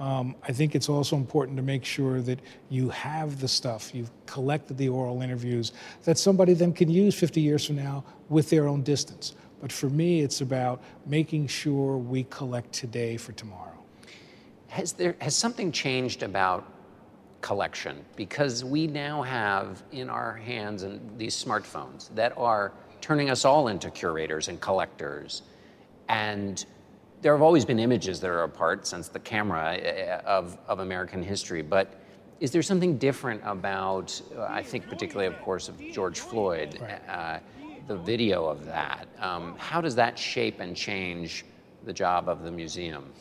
um, 0.00 0.34
I 0.42 0.52
think 0.52 0.74
it's 0.74 0.88
also 0.88 1.16
important 1.16 1.56
to 1.56 1.62
make 1.62 1.84
sure 1.84 2.20
that 2.22 2.40
you 2.68 2.88
have 2.90 3.40
the 3.40 3.48
stuff, 3.48 3.94
you've 3.94 4.10
collected 4.26 4.76
the 4.76 4.88
oral 4.88 5.22
interviews, 5.22 5.72
that 6.04 6.18
somebody 6.18 6.54
then 6.54 6.72
can 6.72 6.90
use 6.90 7.14
50 7.14 7.40
years 7.40 7.64
from 7.64 7.76
now 7.76 8.04
with 8.28 8.50
their 8.50 8.68
own 8.68 8.82
distance. 8.82 9.34
But 9.60 9.72
for 9.72 9.88
me, 9.88 10.20
it's 10.20 10.40
about 10.40 10.82
making 11.06 11.46
sure 11.48 11.96
we 11.96 12.24
collect 12.24 12.72
today 12.72 13.16
for 13.16 13.32
tomorrow. 13.32 13.72
Has, 14.68 14.92
there, 14.92 15.16
has 15.20 15.34
something 15.34 15.72
changed 15.72 16.22
about 16.22 16.70
collection? 17.40 18.04
Because 18.16 18.64
we 18.64 18.86
now 18.86 19.22
have 19.22 19.82
in 19.92 20.10
our 20.10 20.34
hands 20.34 20.82
and 20.82 21.00
these 21.18 21.42
smartphones 21.42 22.14
that 22.14 22.36
are 22.36 22.72
turning 23.00 23.30
us 23.30 23.44
all 23.44 23.68
into 23.68 23.90
curators 23.90 24.48
and 24.48 24.60
collectors. 24.60 25.42
And 26.08 26.64
there 27.26 27.34
have 27.34 27.42
always 27.42 27.64
been 27.64 27.80
images 27.80 28.20
that 28.20 28.30
are 28.30 28.44
a 28.44 28.48
part 28.48 28.86
since 28.86 29.08
the 29.08 29.18
camera 29.18 29.76
uh, 29.78 30.28
of, 30.28 30.56
of 30.68 30.78
American 30.78 31.20
history, 31.20 31.60
but 31.60 31.98
is 32.38 32.52
there 32.52 32.62
something 32.62 32.98
different 32.98 33.42
about, 33.44 34.22
I 34.38 34.62
think 34.62 34.88
particularly, 34.88 35.26
of 35.26 35.42
course, 35.42 35.68
of 35.68 35.76
George 35.90 36.20
Floyd, 36.20 36.80
uh, 37.08 37.40
the 37.88 37.96
video 37.96 38.44
of 38.44 38.64
that? 38.66 39.08
Um, 39.18 39.56
how 39.58 39.80
does 39.80 39.96
that 39.96 40.16
shape 40.16 40.60
and 40.60 40.76
change 40.76 41.44
the 41.84 41.92
job 41.92 42.28
of 42.28 42.44
the 42.44 42.50
museum? 42.52 43.12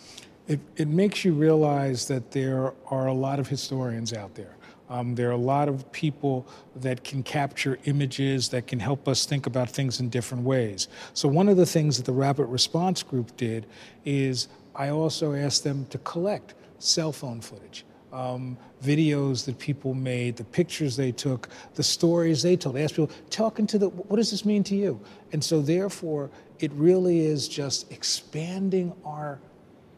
It, 0.47 0.59
it 0.75 0.87
makes 0.87 1.25
you 1.25 1.33
realize 1.33 2.07
that 2.07 2.29
there 2.29 2.75
are 2.85 3.07
a 3.07 3.13
lot 3.13 3.39
of 3.39 3.47
historians 3.47 4.13
out 4.13 4.35
there 4.35 4.55
um, 4.89 5.15
there 5.15 5.29
are 5.29 5.33
a 5.33 5.37
lot 5.37 5.67
of 5.67 5.91
people 5.91 6.47
that 6.75 7.03
can 7.03 7.23
capture 7.23 7.79
images 7.85 8.49
that 8.49 8.67
can 8.67 8.79
help 8.79 9.07
us 9.07 9.25
think 9.25 9.47
about 9.47 9.69
things 9.69 9.99
in 9.99 10.09
different 10.09 10.43
ways. 10.43 10.87
So, 11.13 11.27
one 11.27 11.49
of 11.49 11.57
the 11.57 11.65
things 11.65 11.97
that 11.97 12.05
the 12.05 12.13
Rapid 12.13 12.45
Response 12.45 13.01
Group 13.01 13.35
did 13.35 13.65
is 14.03 14.47
I 14.75 14.89
also 14.89 15.33
asked 15.33 15.63
them 15.63 15.87
to 15.89 15.97
collect 15.99 16.53
cell 16.79 17.11
phone 17.11 17.41
footage. 17.41 17.85
Um, 18.13 18.57
videos 18.81 19.43
that 19.45 19.59
people 19.59 19.93
made, 19.93 20.37
the 20.37 20.45
pictures 20.45 20.95
they 20.95 21.11
took, 21.11 21.49
the 21.73 21.83
stories 21.83 22.43
they 22.43 22.55
told. 22.55 22.77
I 22.77 22.81
asked 22.81 22.95
people, 22.95 23.13
talking 23.29 23.67
to 23.67 23.77
the, 23.77 23.89
what 23.89 24.15
does 24.15 24.31
this 24.31 24.45
mean 24.45 24.63
to 24.65 24.75
you? 24.75 25.01
And 25.33 25.43
so, 25.43 25.61
therefore, 25.61 26.29
it 26.59 26.71
really 26.73 27.25
is 27.25 27.47
just 27.47 27.91
expanding 27.91 28.93
our 29.03 29.39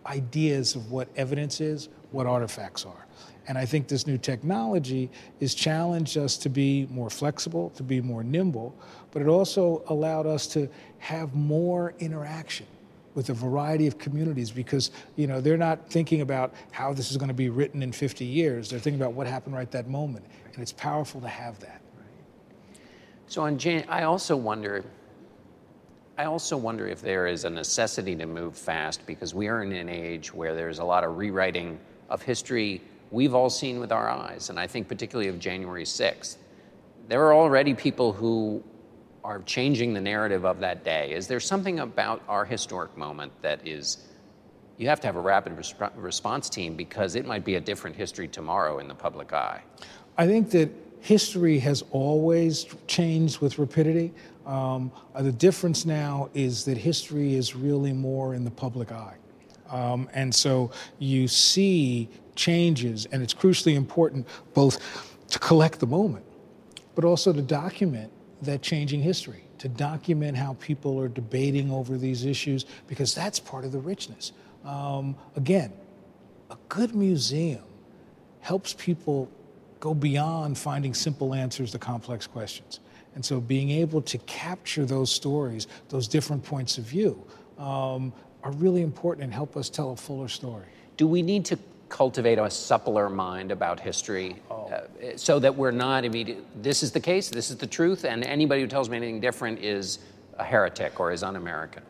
ideas 0.06 0.76
of 0.76 0.90
what 0.92 1.10
evidence 1.18 1.60
is, 1.60 1.90
what 2.12 2.26
artifacts 2.26 2.86
are. 2.86 3.07
And 3.48 3.58
I 3.58 3.66
think 3.66 3.88
this 3.88 4.06
new 4.06 4.18
technology 4.18 5.10
has 5.40 5.54
challenged 5.54 6.18
us 6.18 6.38
to 6.38 6.50
be 6.50 6.88
more 6.92 7.10
flexible, 7.10 7.70
to 7.72 7.84
be 7.84 8.02
more 8.02 8.24
nimble, 8.24 8.76
but 9.12 9.22
it 9.22 9.28
also 9.28 9.84
allowed 9.88 10.28
us 10.28 10.48
to 10.48 10.68
have 11.00 11.34
more 11.34 11.94
interaction 12.00 12.68
with 13.16 13.30
a 13.30 13.34
variety 13.34 13.88
of 13.88 13.98
communities 13.98 14.52
because 14.52 14.92
you 15.16 15.26
know 15.26 15.42
they're 15.42 15.58
not 15.58 15.90
thinking 15.90 16.22
about 16.22 16.54
how 16.72 16.94
this 16.94 17.10
is 17.10 17.18
going 17.18 17.30
to 17.30 17.34
be 17.34 17.50
written 17.50 17.82
in 17.82 17.92
50 17.92 18.24
years. 18.24 18.70
They're 18.70 18.80
thinking 18.80 19.02
about 19.02 19.14
what 19.14 19.26
happened 19.26 19.56
right 19.56 19.72
that 19.72 19.90
moment. 19.90 20.26
And 20.54 20.62
it's 20.62 20.74
powerful 20.74 21.20
to 21.22 21.28
have 21.28 21.60
that. 21.62 21.82
So 23.28 23.42
on 23.42 23.58
Jan- 23.58 23.86
i 23.90 24.04
also 24.04 24.38
wonder 24.38 24.84
i 26.18 26.26
also 26.26 26.56
wonder 26.58 26.88
if 26.88 27.02
there 27.02 27.28
is 27.28 27.44
a 27.44 27.50
necessity 27.50 28.16
to 28.16 28.26
move 28.26 28.56
fast 28.56 29.06
because 29.06 29.34
we 29.34 29.48
are 29.48 29.64
in 29.64 29.72
an 29.72 29.90
age 29.90 30.34
where 30.34 30.56
there's 30.56 30.80
a 30.80 30.84
lot 30.84 31.04
of 31.04 31.18
rewriting 31.18 31.80
of 32.10 32.22
history 32.22 32.82
we've 33.12 33.34
all 33.34 33.50
seen 33.50 33.80
with 33.80 33.92
our 33.92 34.10
eyes, 34.10 34.50
and 34.50 34.60
I 34.60 34.68
think 34.68 34.88
particularly 34.88 35.30
of 35.30 35.40
January 35.40 35.84
6th. 35.84 36.38
There 37.08 37.24
are 37.26 37.34
already 37.34 37.74
people 37.74 38.12
who 38.14 38.64
are 39.24 39.42
changing 39.42 39.94
the 39.94 40.02
narrative 40.02 40.46
of 40.46 40.60
that 40.60 40.84
day. 40.84 41.14
Is 41.14 41.28
there 41.28 41.40
something 41.40 41.80
about 41.80 42.22
our 42.28 42.46
historic 42.46 42.96
moment 42.98 43.32
that 43.42 43.66
is, 43.68 43.98
you 44.78 44.88
have 44.88 45.00
to 45.02 45.08
have 45.08 45.16
a 45.16 45.22
rapid 45.22 45.58
resp- 45.58 45.92
response 45.96 46.50
team 46.50 46.76
because 46.76 47.16
it 47.16 47.26
might 47.26 47.44
be 47.44 47.56
a 47.56 47.62
different 47.62 47.96
history 47.96 48.28
tomorrow 48.28 48.80
in 48.80 48.88
the 48.88 48.96
public 48.96 49.34
eye? 49.34 49.62
I 50.18 50.28
think 50.28 50.50
that 50.52 50.70
history 51.02 51.60
has 51.60 51.84
always 51.92 52.66
changed 52.88 53.40
with 53.40 53.60
rapidity. 53.60 54.14
Um, 54.46 54.92
the 55.20 55.32
difference 55.32 55.86
now 55.86 56.30
is 56.34 56.66
that 56.66 56.78
history 56.78 57.36
is 57.36 57.56
really 57.56 57.94
more 57.94 58.34
in 58.34 58.44
the 58.44 58.52
public 58.52 58.92
eye. 58.92 59.16
Um, 59.70 60.10
and 60.14 60.34
so 60.34 60.72
you 61.00 61.28
see 61.28 62.10
changes, 62.36 63.06
and 63.12 63.22
it's 63.24 63.34
crucially 63.34 63.76
important 63.76 64.28
both 64.54 64.80
to 65.30 65.40
collect 65.40 65.80
the 65.80 65.88
moment, 65.88 66.26
but 66.96 67.04
also 67.04 67.34
to 67.34 67.42
document 67.42 68.12
that 68.42 68.62
changing 68.62 69.02
history, 69.02 69.44
to 69.58 69.68
document 69.68 70.38
how 70.38 70.56
people 70.60 71.00
are 71.00 71.08
debating 71.08 71.72
over 71.72 71.98
these 71.98 72.26
issues, 72.26 72.66
because 72.88 73.14
that's 73.14 73.40
part 73.40 73.66
of 73.66 73.72
the 73.72 73.80
richness. 73.80 74.32
Um, 74.64 75.16
again, 75.36 75.74
a 76.50 76.58
good 76.70 76.96
museum 76.96 77.64
helps 78.40 78.74
people 78.74 79.30
go 79.80 79.94
beyond 79.94 80.58
finding 80.58 80.94
simple 80.94 81.34
answers 81.34 81.72
to 81.72 81.80
complex 81.80 82.28
questions. 82.28 82.80
And 83.16 83.26
so 83.26 83.42
being 83.42 83.72
able 83.72 84.02
to 84.04 84.18
capture 84.20 84.86
those 84.86 85.12
stories, 85.12 85.68
those 85.90 86.08
different 86.08 86.44
points 86.44 86.78
of 86.78 86.84
view, 86.84 87.24
um, 87.58 88.14
are 88.44 88.52
really 88.52 88.82
important 88.82 89.24
and 89.24 89.34
help 89.34 89.58
us 89.58 89.70
tell 89.70 89.92
a 89.92 89.96
fuller 89.96 90.28
story. 90.28 90.66
Do 90.96 91.08
we 91.08 91.22
need 91.22 91.46
to 91.46 91.60
cultivate 91.90 92.38
a 92.38 92.44
suppler 92.44 93.12
mind 93.12 93.52
about 93.52 93.80
history 93.80 94.36
oh. 94.52 94.66
uh, 94.66 95.16
so 95.16 95.40
that 95.40 95.56
we're 95.56 95.72
not 95.72 96.06
immediate? 96.06 96.44
This 96.62 96.84
is 96.84 96.92
the 96.92 97.00
case, 97.00 97.30
this 97.30 97.50
is 97.50 97.58
the 97.58 97.68
truth, 97.68 98.06
and 98.06 98.24
anybody 98.24 98.62
who 98.62 98.68
tells 98.68 98.90
me 98.90 98.98
anything 98.98 99.20
different 99.20 99.60
is 99.60 100.00
a 100.38 100.44
heretic 100.44 101.00
or 101.00 101.12
is 101.12 101.24
un 101.24 101.36
American? 101.36 101.84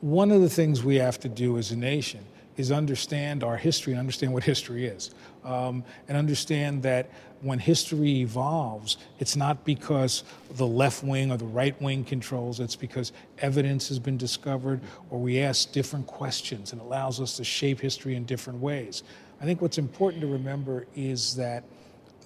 One 0.00 0.30
of 0.30 0.40
the 0.40 0.50
things 0.50 0.84
we 0.84 0.96
have 0.96 1.18
to 1.20 1.28
do 1.28 1.58
as 1.58 1.72
a 1.72 1.76
nation 1.76 2.24
is 2.58 2.72
understand 2.72 3.44
our 3.44 3.56
history 3.56 3.92
and 3.92 4.00
understand 4.00 4.32
what 4.32 4.42
history 4.42 4.86
is. 4.86 5.14
Um, 5.44 5.84
and 6.08 6.18
understand 6.18 6.82
that 6.82 7.10
when 7.40 7.58
history 7.58 8.20
evolves, 8.20 8.98
it's 9.20 9.36
not 9.36 9.64
because 9.64 10.24
the 10.56 10.66
left 10.66 11.04
wing 11.04 11.30
or 11.30 11.36
the 11.36 11.46
right 11.46 11.80
wing 11.80 12.04
controls, 12.04 12.58
it's 12.58 12.76
because 12.76 13.12
evidence 13.38 13.88
has 13.88 13.98
been 13.98 14.16
discovered 14.16 14.80
or 15.10 15.20
we 15.20 15.40
ask 15.40 15.70
different 15.72 16.06
questions 16.06 16.72
and 16.72 16.80
allows 16.80 17.20
us 17.20 17.36
to 17.36 17.44
shape 17.44 17.80
history 17.80 18.16
in 18.16 18.24
different 18.24 18.58
ways. 18.60 19.04
I 19.40 19.44
think 19.44 19.62
what's 19.62 19.78
important 19.78 20.20
to 20.22 20.26
remember 20.26 20.86
is 20.96 21.36
that 21.36 21.62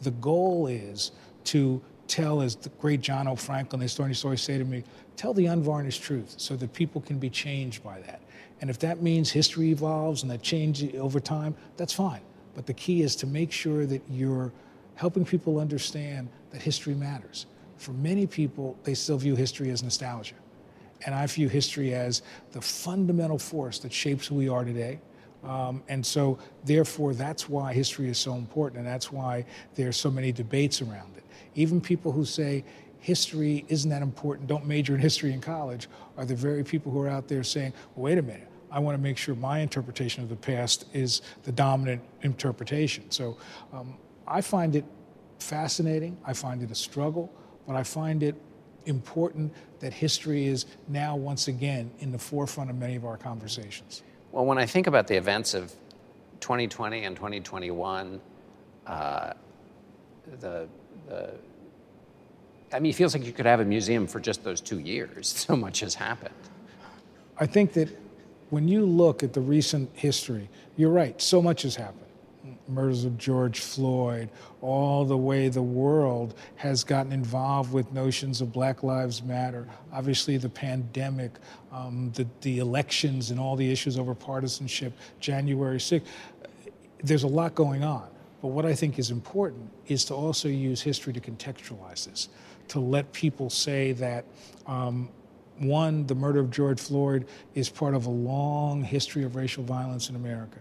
the 0.01 0.13
goal 0.13 0.67
is 0.67 1.13
to 1.45 1.83
tell, 2.09 2.41
as 2.41 2.57
the 2.57 2.71
great 2.71 3.03
John 3.03 3.27
Hope 3.27 3.39
Franklin, 3.39 3.81
the 3.81 3.85
historian, 3.85 4.11
used 4.11 4.23
to 4.23 4.29
always 4.29 4.43
say 4.43 4.59
to 4.59 4.65
me, 4.65 4.83
tell 5.17 5.35
the 5.35 5.47
unvarnished 5.47 6.03
truth 6.03 6.35
so 6.39 6.57
that 6.57 6.73
people 6.73 7.01
can 7.01 7.19
be 7.19 7.29
changed 7.29 7.85
by 7.85 8.01
that. 8.01 8.21
And 8.63 8.71
if 8.71 8.79
that 8.79 9.03
means 9.03 9.29
history 9.29 9.71
evolves 9.71 10.23
and 10.23 10.31
that 10.31 10.41
change 10.41 10.95
over 10.95 11.19
time, 11.19 11.57
that's 11.77 11.93
fine. 11.93 12.21
But 12.55 12.65
the 12.65 12.73
key 12.73 13.03
is 13.03 13.17
to 13.17 13.27
make 13.27 13.51
sure 13.51 13.87
that 13.87 14.01
you're 14.09 14.53
helping 14.95 15.25
people 15.25 15.59
understand 15.59 16.29
that 16.53 16.63
history 16.63 16.95
matters. 16.95 17.47
For 17.77 17.91
many 17.91 18.25
people, 18.25 18.79
they 18.85 18.95
still 18.95 19.19
view 19.19 19.35
history 19.35 19.71
as 19.71 19.83
nostalgia. 19.83 20.37
And 21.05 21.13
I 21.13 21.27
view 21.27 21.49
history 21.49 21.93
as 21.93 22.23
the 22.53 22.61
fundamental 22.61 23.37
force 23.37 23.81
that 23.81 23.93
shapes 23.93 24.29
who 24.29 24.37
we 24.37 24.49
are 24.49 24.65
today. 24.65 25.01
Um, 25.43 25.83
and 25.89 26.07
so, 26.07 26.39
therefore, 26.65 27.15
that's 27.15 27.49
why 27.49 27.73
history 27.73 28.09
is 28.09 28.17
so 28.17 28.37
important, 28.37 28.79
and 28.79 28.87
that's 28.87 29.11
why 29.11 29.45
there's 29.75 29.97
so 29.97 30.09
many 30.09 30.31
debates 30.31 30.81
around 30.81 31.17
it. 31.17 31.25
Even 31.57 31.81
people 31.81 32.13
who 32.13 32.25
say 32.25 32.63
history 33.01 33.65
isn't 33.67 33.91
that 33.91 34.03
important, 34.03 34.47
don't 34.47 34.65
major 34.65 34.95
in 34.95 35.01
history 35.01 35.33
in 35.33 35.41
college, 35.41 35.89
are 36.17 36.25
the 36.25 36.37
very 36.37 36.63
people 36.63 36.93
who 36.93 37.01
are 37.01 37.09
out 37.09 37.27
there 37.27 37.43
saying, 37.43 37.73
wait 37.97 38.19
a 38.19 38.23
minute, 38.23 38.47
I 38.73 38.79
want 38.79 38.97
to 38.97 39.03
make 39.03 39.19
sure 39.19 39.35
my 39.35 39.61
interpretation 39.61 40.23
of 40.23 40.31
the 40.31 40.37
past 40.37 40.87
is 40.95 41.21
the 41.45 41.53
dominant 41.53 42.03
interpretation. 42.23 43.11
So 43.11 43.37
um, 43.73 43.97
I 44.27 44.41
find 44.41 44.75
it 44.75 44.85
fascinating. 45.39 46.17
I 46.25 46.33
find 46.33 46.63
it 46.63 46.71
a 46.71 46.75
struggle, 46.75 47.31
but 47.67 47.77
I 47.77 47.83
find 47.83 48.23
it 48.23 48.35
important 48.87 49.53
that 49.81 49.93
history 49.93 50.47
is 50.47 50.67
now 50.89 51.15
once 51.15 51.49
again 51.49 51.91
in 51.99 52.11
the 52.11 52.19
forefront 52.19 52.71
of 52.71 52.77
many 52.77 52.97
of 52.97 53.05
our 53.05 53.17
conversations. 53.17 54.03
Well, 54.33 54.47
when 54.47 54.59
I 54.59 54.67
think 54.67 54.87
about 54.87 55.07
the 55.07 55.17
events 55.17 55.53
of 55.55 55.73
2020 56.41 57.05
and 57.05 57.15
2021, 57.15 58.21
uh, 58.87 59.33
the, 60.41 60.67
the 61.09 61.35
I 62.73 62.81
mean, 62.81 62.91
it 62.91 62.95
feels 62.95 63.15
like 63.15 63.27
you 63.27 63.33
could 63.33 63.47
have 63.47 63.61
a 63.61 63.65
museum 63.65 64.07
for 64.07 64.19
just 64.19 64.43
those 64.43 64.61
two 64.61 64.79
years. 64.79 65.33
So 65.47 65.57
much 65.57 65.81
has 65.81 65.95
happened. 65.95 66.35
I 67.39 67.47
think 67.47 67.73
that 67.75 67.89
when 68.53 68.69
you 68.69 68.85
look 68.85 69.23
at 69.23 69.33
the 69.33 69.41
recent 69.41 69.89
history, 69.95 70.47
you're 70.77 70.91
right, 70.91 71.19
so 71.23 71.41
much 71.41 71.63
has 71.63 71.75
happened. 71.75 72.05
Murders 72.69 73.07
of 73.07 73.17
George 73.17 73.61
Floyd, 73.61 74.29
all 74.61 75.07
the 75.07 75.17
way 75.17 75.49
the 75.49 75.63
world 75.63 76.35
has 76.57 76.85
gotten 76.85 77.13
involved 77.13 77.73
with 77.73 77.91
notions 77.95 78.43
of 78.43 78.53
Black 78.53 78.83
Lives 78.83 79.23
Matter, 79.23 79.67
obviously 79.91 80.37
the 80.37 80.51
pandemic, 80.51 81.31
um, 81.73 82.13
the, 82.15 82.27
the 82.43 82.59
elections 82.59 83.31
and 83.31 83.41
all 83.41 83.57
the 83.57 83.73
issues 83.73 83.99
over 83.99 84.15
partisanship, 84.15 84.93
January 85.19 85.79
6th. 85.79 86.03
There's 87.03 87.23
a 87.23 87.29
lot 87.29 87.55
going 87.55 87.83
on. 87.83 88.07
But 88.43 88.49
what 88.49 88.67
I 88.67 88.75
think 88.75 88.99
is 88.99 89.11
important 89.11 89.71
is 89.87 90.05
to 90.07 90.15
also 90.15 90.49
use 90.49 90.83
history 90.83 91.15
to 91.15 91.21
contextualize 91.21 92.05
this, 92.05 92.29
to 92.69 92.81
let 92.81 93.11
people 93.15 93.49
say 93.49 93.93
that 93.93 94.27
um, 94.67 95.09
one, 95.65 96.07
the 96.07 96.15
murder 96.15 96.41
of 96.41 96.51
George 96.51 96.81
Floyd 96.81 97.27
is 97.55 97.69
part 97.69 97.95
of 97.95 98.07
a 98.07 98.11
long 98.11 98.83
history 98.83 99.25
of 99.25 99.37
racial 99.37 99.65
violence 99.65 100.09
in 100.09 100.17
America, 100.17 100.59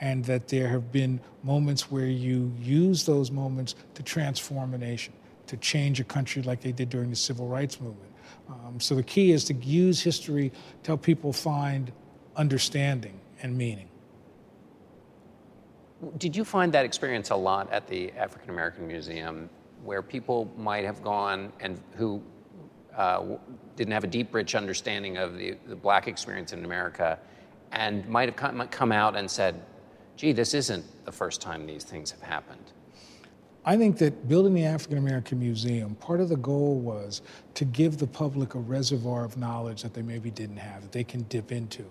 and 0.00 0.24
that 0.24 0.48
there 0.48 0.68
have 0.68 0.92
been 0.92 1.20
moments 1.42 1.90
where 1.90 2.06
you 2.06 2.52
use 2.60 3.04
those 3.04 3.30
moments 3.30 3.74
to 3.94 4.02
transform 4.02 4.74
a 4.74 4.78
nation, 4.78 5.12
to 5.46 5.56
change 5.56 6.00
a 6.00 6.04
country 6.04 6.42
like 6.42 6.60
they 6.60 6.72
did 6.72 6.88
during 6.88 7.10
the 7.10 7.16
civil 7.16 7.48
rights 7.48 7.80
movement. 7.80 8.12
Um, 8.48 8.80
so 8.80 8.94
the 8.94 9.02
key 9.02 9.32
is 9.32 9.44
to 9.44 9.54
use 9.54 10.00
history 10.00 10.52
to 10.82 10.88
help 10.88 11.02
people 11.02 11.32
find 11.32 11.92
understanding 12.36 13.18
and 13.42 13.56
meaning. 13.56 13.88
Did 16.18 16.34
you 16.34 16.44
find 16.44 16.72
that 16.72 16.84
experience 16.84 17.30
a 17.30 17.36
lot 17.36 17.72
at 17.72 17.86
the 17.86 18.10
African 18.12 18.50
American 18.50 18.86
Museum, 18.86 19.48
where 19.84 20.02
people 20.02 20.50
might 20.56 20.84
have 20.84 21.02
gone 21.02 21.52
and 21.60 21.80
who 21.94 22.22
uh, 22.96 23.24
didn't 23.76 23.92
have 23.92 24.04
a 24.04 24.08
deep, 24.08 24.34
rich 24.34 24.54
understanding 24.54 25.16
of 25.16 25.36
the, 25.38 25.56
the 25.66 25.76
black 25.76 26.08
experience 26.08 26.52
in 26.52 26.64
America 26.64 27.18
and 27.72 28.06
might 28.06 28.28
have 28.28 28.36
come, 28.36 28.66
come 28.68 28.92
out 28.92 29.16
and 29.16 29.30
said, 29.30 29.60
gee, 30.16 30.32
this 30.32 30.54
isn't 30.54 30.84
the 31.04 31.12
first 31.12 31.40
time 31.40 31.66
these 31.66 31.84
things 31.84 32.10
have 32.10 32.22
happened. 32.22 32.72
I 33.64 33.76
think 33.76 33.98
that 33.98 34.28
building 34.28 34.54
the 34.54 34.64
African 34.64 34.98
American 34.98 35.38
Museum, 35.38 35.94
part 35.94 36.20
of 36.20 36.28
the 36.28 36.36
goal 36.36 36.80
was 36.80 37.22
to 37.54 37.64
give 37.64 37.98
the 37.98 38.08
public 38.08 38.56
a 38.56 38.58
reservoir 38.58 39.24
of 39.24 39.36
knowledge 39.36 39.82
that 39.82 39.94
they 39.94 40.02
maybe 40.02 40.30
didn't 40.30 40.56
have, 40.56 40.82
that 40.82 40.90
they 40.90 41.04
can 41.04 41.22
dip 41.22 41.52
into. 41.52 41.84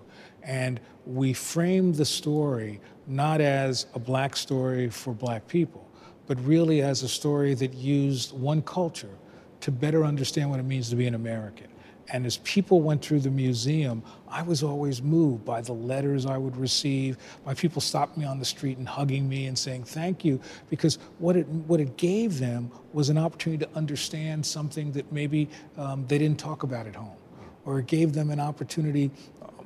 And 0.43 0.81
we 1.05 1.31
framed 1.31 1.95
the 1.95 2.05
story 2.05 2.81
not 3.07 3.39
as 3.39 3.85
a 3.95 3.99
black 3.99 4.35
story 4.35 4.89
for 4.89 5.13
black 5.13 5.47
people, 5.47 5.87
but 6.27 6.37
really 6.45 6.81
as 6.81 7.03
a 7.03 7.09
story 7.09 7.53
that 7.53 7.73
used 7.73 8.37
one 8.37 8.61
culture 8.63 9.17
to 9.62 9.71
better 9.71 10.04
understand 10.04 10.50
what 10.50 10.60
it 10.60 10.63
means 10.63 10.89
to 10.89 10.95
be 10.95 11.08
an 11.08 11.15
American. 11.15 11.67
And 12.10 12.26
as 12.26 12.38
people 12.38 12.82
went 12.82 13.02
through 13.02 13.21
the 13.21 13.30
museum, 13.30 14.04
I 14.28 14.41
was 14.41 14.63
always 14.63 15.02
moved 15.02 15.45
by 15.45 15.62
the 15.62 15.71
letters 15.71 16.26
I 16.26 16.38
would 16.38 16.58
receive, 16.58 17.17
by 17.45 17.54
people 17.54 17.82
stopping 17.82 18.24
me 18.24 18.28
on 18.28 18.38
the 18.38 18.45
street 18.45 18.78
and 18.78 18.88
hugging 18.88 19.30
me 19.30 19.45
and 19.45 19.58
saying 19.58 19.86
thank 19.86 20.26
you, 20.26 20.41
because 20.69 20.97
what 21.19 21.38
it, 21.38 21.47
what 21.47 21.80
it 21.80 21.95
gave 21.95 22.39
them 22.39 22.69
was 22.91 23.10
an 23.10 23.17
opportunity 23.17 23.65
to 23.65 23.78
understand 23.78 24.45
something 24.45 24.91
that 24.91 25.10
maybe 25.12 25.47
um, 25.78 26.06
they 26.08 26.17
didn't 26.17 26.39
talk 26.39 26.63
about 26.63 26.86
at 26.86 26.95
home. 26.95 27.15
Or 27.65 27.80
it 27.80 27.88
gave 27.88 28.13
them 28.13 28.30
an 28.32 28.39
opportunity. 28.39 29.12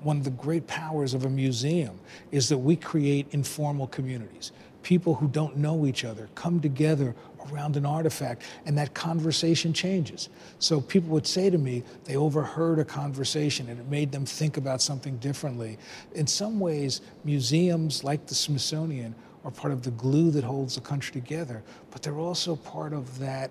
One 0.03 0.17
of 0.17 0.23
the 0.23 0.29
great 0.31 0.67
powers 0.67 1.15
of 1.15 1.25
a 1.25 1.29
museum 1.29 1.99
is 2.31 2.49
that 2.49 2.57
we 2.57 2.75
create 2.75 3.25
informal 3.31 3.87
communities 3.87 4.51
people 4.85 5.15
who 5.15 5.27
don't 5.27 5.57
know 5.57 5.87
each 5.87 6.05
other 6.05 6.29
come 6.35 6.59
together 6.61 7.15
around 7.51 7.75
an 7.75 7.87
artifact 7.87 8.43
and 8.67 8.77
that 8.77 8.93
conversation 8.93 9.73
changes. 9.73 10.29
So 10.59 10.79
people 10.79 11.09
would 11.09 11.25
say 11.25 11.49
to 11.49 11.57
me, 11.57 11.83
they 12.03 12.15
overheard 12.15 12.77
a 12.77 12.85
conversation 12.85 13.67
and 13.67 13.79
it 13.79 13.87
made 13.87 14.11
them 14.11 14.27
think 14.27 14.57
about 14.57 14.83
something 14.83 15.17
differently. 15.17 15.79
In 16.13 16.27
some 16.27 16.59
ways, 16.59 17.01
museums 17.23 18.03
like 18.03 18.27
the 18.27 18.35
Smithsonian 18.35 19.15
are 19.43 19.49
part 19.49 19.73
of 19.73 19.81
the 19.81 19.89
glue 19.89 20.29
that 20.29 20.43
holds 20.43 20.75
the 20.75 20.81
country 20.81 21.19
together, 21.19 21.63
but 21.89 22.03
they're 22.03 22.19
also 22.19 22.55
part 22.55 22.93
of 22.93 23.17
that 23.17 23.49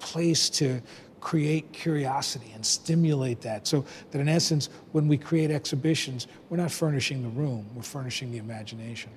place 0.00 0.50
to 0.50 0.82
create 1.20 1.72
curiosity 1.72 2.50
and 2.56 2.66
stimulate 2.66 3.40
that. 3.42 3.68
So 3.68 3.84
that 4.10 4.18
in 4.18 4.28
essence, 4.28 4.68
when 4.90 5.06
we 5.06 5.16
create 5.16 5.52
exhibitions, 5.52 6.26
we're 6.50 6.56
not 6.56 6.72
furnishing 6.72 7.22
the 7.22 7.28
room, 7.28 7.66
we're 7.72 7.82
furnishing 7.82 8.32
the 8.32 8.38
imagination. 8.38 9.12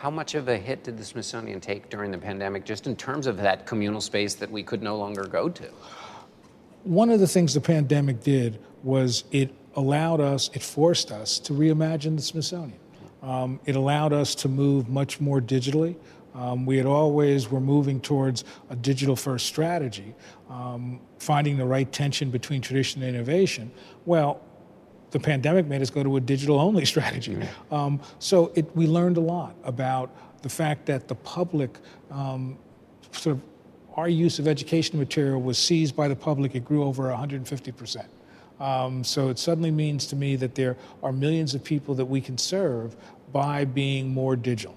How 0.00 0.08
much 0.08 0.34
of 0.34 0.48
a 0.48 0.56
hit 0.56 0.84
did 0.84 0.96
the 0.96 1.04
Smithsonian 1.04 1.60
take 1.60 1.90
during 1.90 2.10
the 2.10 2.16
pandemic, 2.16 2.64
just 2.64 2.86
in 2.86 2.96
terms 2.96 3.26
of 3.26 3.36
that 3.36 3.66
communal 3.66 4.00
space 4.00 4.34
that 4.36 4.50
we 4.50 4.62
could 4.62 4.82
no 4.82 4.96
longer 4.96 5.24
go 5.24 5.50
to? 5.50 5.70
One 6.84 7.10
of 7.10 7.20
the 7.20 7.26
things 7.26 7.52
the 7.52 7.60
pandemic 7.60 8.22
did 8.22 8.58
was 8.82 9.24
it 9.30 9.50
allowed 9.76 10.22
us, 10.22 10.48
it 10.54 10.62
forced 10.62 11.12
us 11.12 11.38
to 11.40 11.52
reimagine 11.52 12.16
the 12.16 12.22
Smithsonian. 12.22 12.78
Um, 13.22 13.60
it 13.66 13.76
allowed 13.76 14.14
us 14.14 14.34
to 14.36 14.48
move 14.48 14.88
much 14.88 15.20
more 15.20 15.38
digitally. 15.38 15.96
Um, 16.34 16.64
we 16.64 16.78
had 16.78 16.86
always 16.86 17.50
were 17.50 17.60
moving 17.60 18.00
towards 18.00 18.44
a 18.70 18.76
digital 18.76 19.16
first 19.16 19.44
strategy, 19.44 20.14
um, 20.48 20.98
finding 21.18 21.58
the 21.58 21.66
right 21.66 21.92
tension 21.92 22.30
between 22.30 22.62
tradition 22.62 23.02
and 23.02 23.14
innovation. 23.14 23.70
Well, 24.06 24.40
the 25.10 25.20
pandemic 25.20 25.66
made 25.66 25.82
us 25.82 25.90
go 25.90 26.02
to 26.02 26.16
a 26.16 26.20
digital 26.20 26.58
only 26.58 26.84
strategy. 26.94 27.34
Mm-hmm. 27.34 27.74
Um, 27.74 28.00
so 28.18 28.52
it, 28.54 28.74
we 28.76 28.86
learned 28.86 29.16
a 29.16 29.20
lot 29.20 29.54
about 29.64 30.10
the 30.42 30.48
fact 30.48 30.86
that 30.86 31.08
the 31.08 31.14
public 31.14 31.78
um, 32.10 32.56
sort 33.12 33.36
of 33.36 33.42
our 33.96 34.08
use 34.08 34.38
of 34.38 34.46
education 34.46 34.98
material 34.98 35.40
was 35.40 35.58
seized 35.58 35.96
by 35.96 36.08
the 36.08 36.16
public. 36.16 36.54
It 36.54 36.64
grew 36.64 36.84
over 36.84 37.08
150 37.08 37.72
percent. 37.72 38.08
Um, 38.60 39.02
so 39.02 39.28
it 39.28 39.38
suddenly 39.38 39.70
means 39.70 40.06
to 40.08 40.16
me 40.16 40.36
that 40.36 40.54
there 40.54 40.76
are 41.02 41.12
millions 41.12 41.54
of 41.54 41.64
people 41.64 41.94
that 41.94 42.04
we 42.04 42.20
can 42.20 42.36
serve 42.36 42.94
by 43.32 43.64
being 43.64 44.08
more 44.08 44.36
digital. 44.36 44.76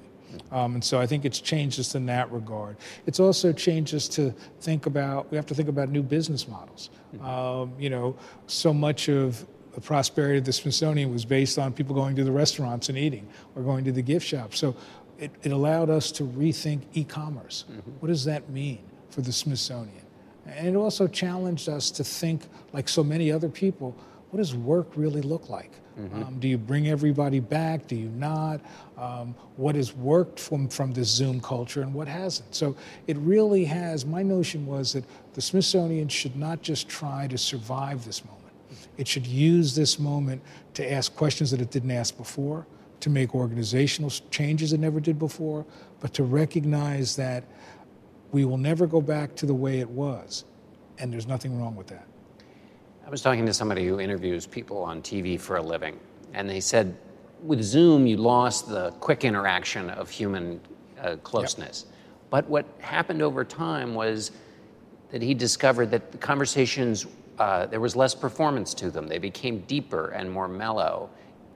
Um, 0.52 0.76
and 0.76 0.84
so 0.84 1.00
I 1.00 1.06
think 1.06 1.26
it's 1.26 1.40
changed 1.40 1.80
us 1.80 1.94
in 1.94 2.06
that 2.08 2.32
regard. 2.32 2.78
It's 3.06 3.20
also 3.20 3.52
changed 3.52 3.94
us 3.94 4.08
to 4.10 4.34
think 4.62 4.86
about, 4.86 5.30
we 5.32 5.36
have 5.36 5.46
to 5.48 5.56
think 5.56 5.70
about 5.70 5.90
new 5.90 6.02
business 6.02 6.48
models. 6.48 6.90
Mm-hmm. 7.16 7.26
Um, 7.26 7.74
you 7.78 7.90
know, 7.90 8.16
so 8.48 8.74
much 8.74 9.10
of 9.10 9.46
the 9.74 9.82
prosperity 9.82 10.38
of 10.38 10.46
the 10.46 10.54
Smithsonian 10.54 11.12
was 11.12 11.26
based 11.26 11.58
on 11.58 11.74
people 11.74 11.96
going 11.96 12.16
to 12.16 12.24
the 12.24 12.32
restaurants 12.32 12.90
and 12.90 12.98
eating 12.98 13.28
or 13.56 13.64
going 13.64 13.84
to 13.86 13.92
the 13.92 14.02
gift 14.02 14.26
shop. 14.26 14.54
So 14.56 14.76
it, 15.18 15.32
it 15.44 15.52
allowed 15.52 15.90
us 15.90 16.12
to 16.14 16.24
rethink 16.24 16.84
e 16.94 17.04
commerce. 17.04 17.66
Mm-hmm. 17.70 17.92
What 18.00 18.08
does 18.08 18.26
that 18.26 18.50
mean 18.50 18.84
for 19.10 19.22
the 19.22 19.32
Smithsonian? 19.32 20.06
And 20.46 20.68
it 20.68 20.76
also 20.76 21.08
challenged 21.08 21.70
us 21.70 21.90
to 21.92 22.04
think, 22.04 22.44
like 22.74 22.90
so 22.90 23.04
many 23.04 23.32
other 23.32 23.50
people, 23.50 23.96
what 24.30 24.38
does 24.38 24.56
work 24.56 24.88
really 24.96 25.22
look 25.22 25.50
like? 25.50 25.72
Mm-hmm. 26.00 26.24
Um, 26.24 26.40
do 26.40 26.48
you 26.48 26.58
bring 26.58 26.88
everybody 26.88 27.40
back? 27.40 27.88
Do 27.88 27.96
you 27.96 28.10
not? 28.10 28.60
Um, 28.98 29.36
what 29.58 29.76
has 29.76 29.94
worked 29.96 30.40
from, 30.40 30.68
from 30.68 30.92
this 30.92 31.08
Zoom 31.08 31.40
culture 31.40 31.82
and 31.82 31.94
what 31.94 32.08
hasn't? 32.08 32.56
So 32.56 32.76
it 33.06 33.16
really 33.18 33.64
has. 33.66 34.06
My 34.06 34.24
notion 34.24 34.66
was 34.66 34.94
that 34.94 35.06
the 35.34 35.42
Smithsonian 35.42 36.08
should 36.08 36.36
not 36.36 36.64
just 36.64 36.90
try 36.90 37.28
to 37.28 37.38
survive 37.38 38.06
this 38.06 38.26
moment, 38.26 38.43
it 38.98 39.08
should 39.08 39.26
use 39.26 39.76
this 39.76 40.00
moment 40.00 40.42
to 40.76 40.92
ask 40.92 41.16
questions 41.16 41.52
that 41.52 41.62
it 41.62 41.72
didn't 41.72 41.92
ask 41.92 42.16
before, 42.18 42.66
to 43.00 43.10
make 43.10 43.36
organizational 43.36 44.10
changes 44.32 44.74
it 44.74 44.80
never 44.80 45.00
did 45.00 45.20
before, 45.20 45.66
but 46.00 46.14
to 46.14 46.24
recognize 46.24 47.16
that 47.16 47.44
we 48.32 48.46
will 48.46 48.58
never 48.58 48.88
go 48.88 49.02
back 49.02 49.36
to 49.36 49.46
the 49.46 49.54
way 49.54 49.80
it 49.80 49.90
was. 49.90 50.46
And 51.00 51.12
there's 51.12 51.28
nothing 51.28 51.60
wrong 51.60 51.76
with 51.76 51.88
that. 51.88 52.08
I 53.06 53.10
was 53.10 53.22
talking 53.22 53.46
to 53.46 53.54
somebody 53.54 53.86
who 53.86 54.00
interviews 54.00 54.48
people 54.48 54.78
on 54.84 55.02
TV 55.02 55.40
for 55.40 55.58
a 55.58 55.62
living, 55.62 56.00
and 56.34 56.50
they 56.50 56.60
said 56.60 56.96
with 57.44 57.62
Zoom, 57.62 58.08
you 58.08 58.18
lost 58.18 58.70
the 58.70 58.92
quick 58.92 59.26
interaction 59.26 59.90
of 59.90 60.10
human 60.10 60.62
uh, 61.02 61.18
closeness. 61.18 61.86
Yep. 61.86 61.96
But 62.30 62.50
what 62.50 62.66
happened 62.80 63.22
over 63.22 63.44
time 63.44 63.94
was 63.94 64.32
that 65.12 65.22
he 65.22 65.34
discovered 65.34 65.92
that 65.92 66.12
the 66.12 66.18
conversations, 66.18 67.06
uh, 67.40 67.66
there 67.66 67.80
was 67.80 67.96
less 67.96 68.14
performance 68.14 68.74
to 68.76 68.92
them. 68.92 69.08
They 69.08 69.20
became 69.20 69.60
deeper 69.62 70.10
and 70.10 70.32
more 70.32 70.48
mellow. 70.48 71.10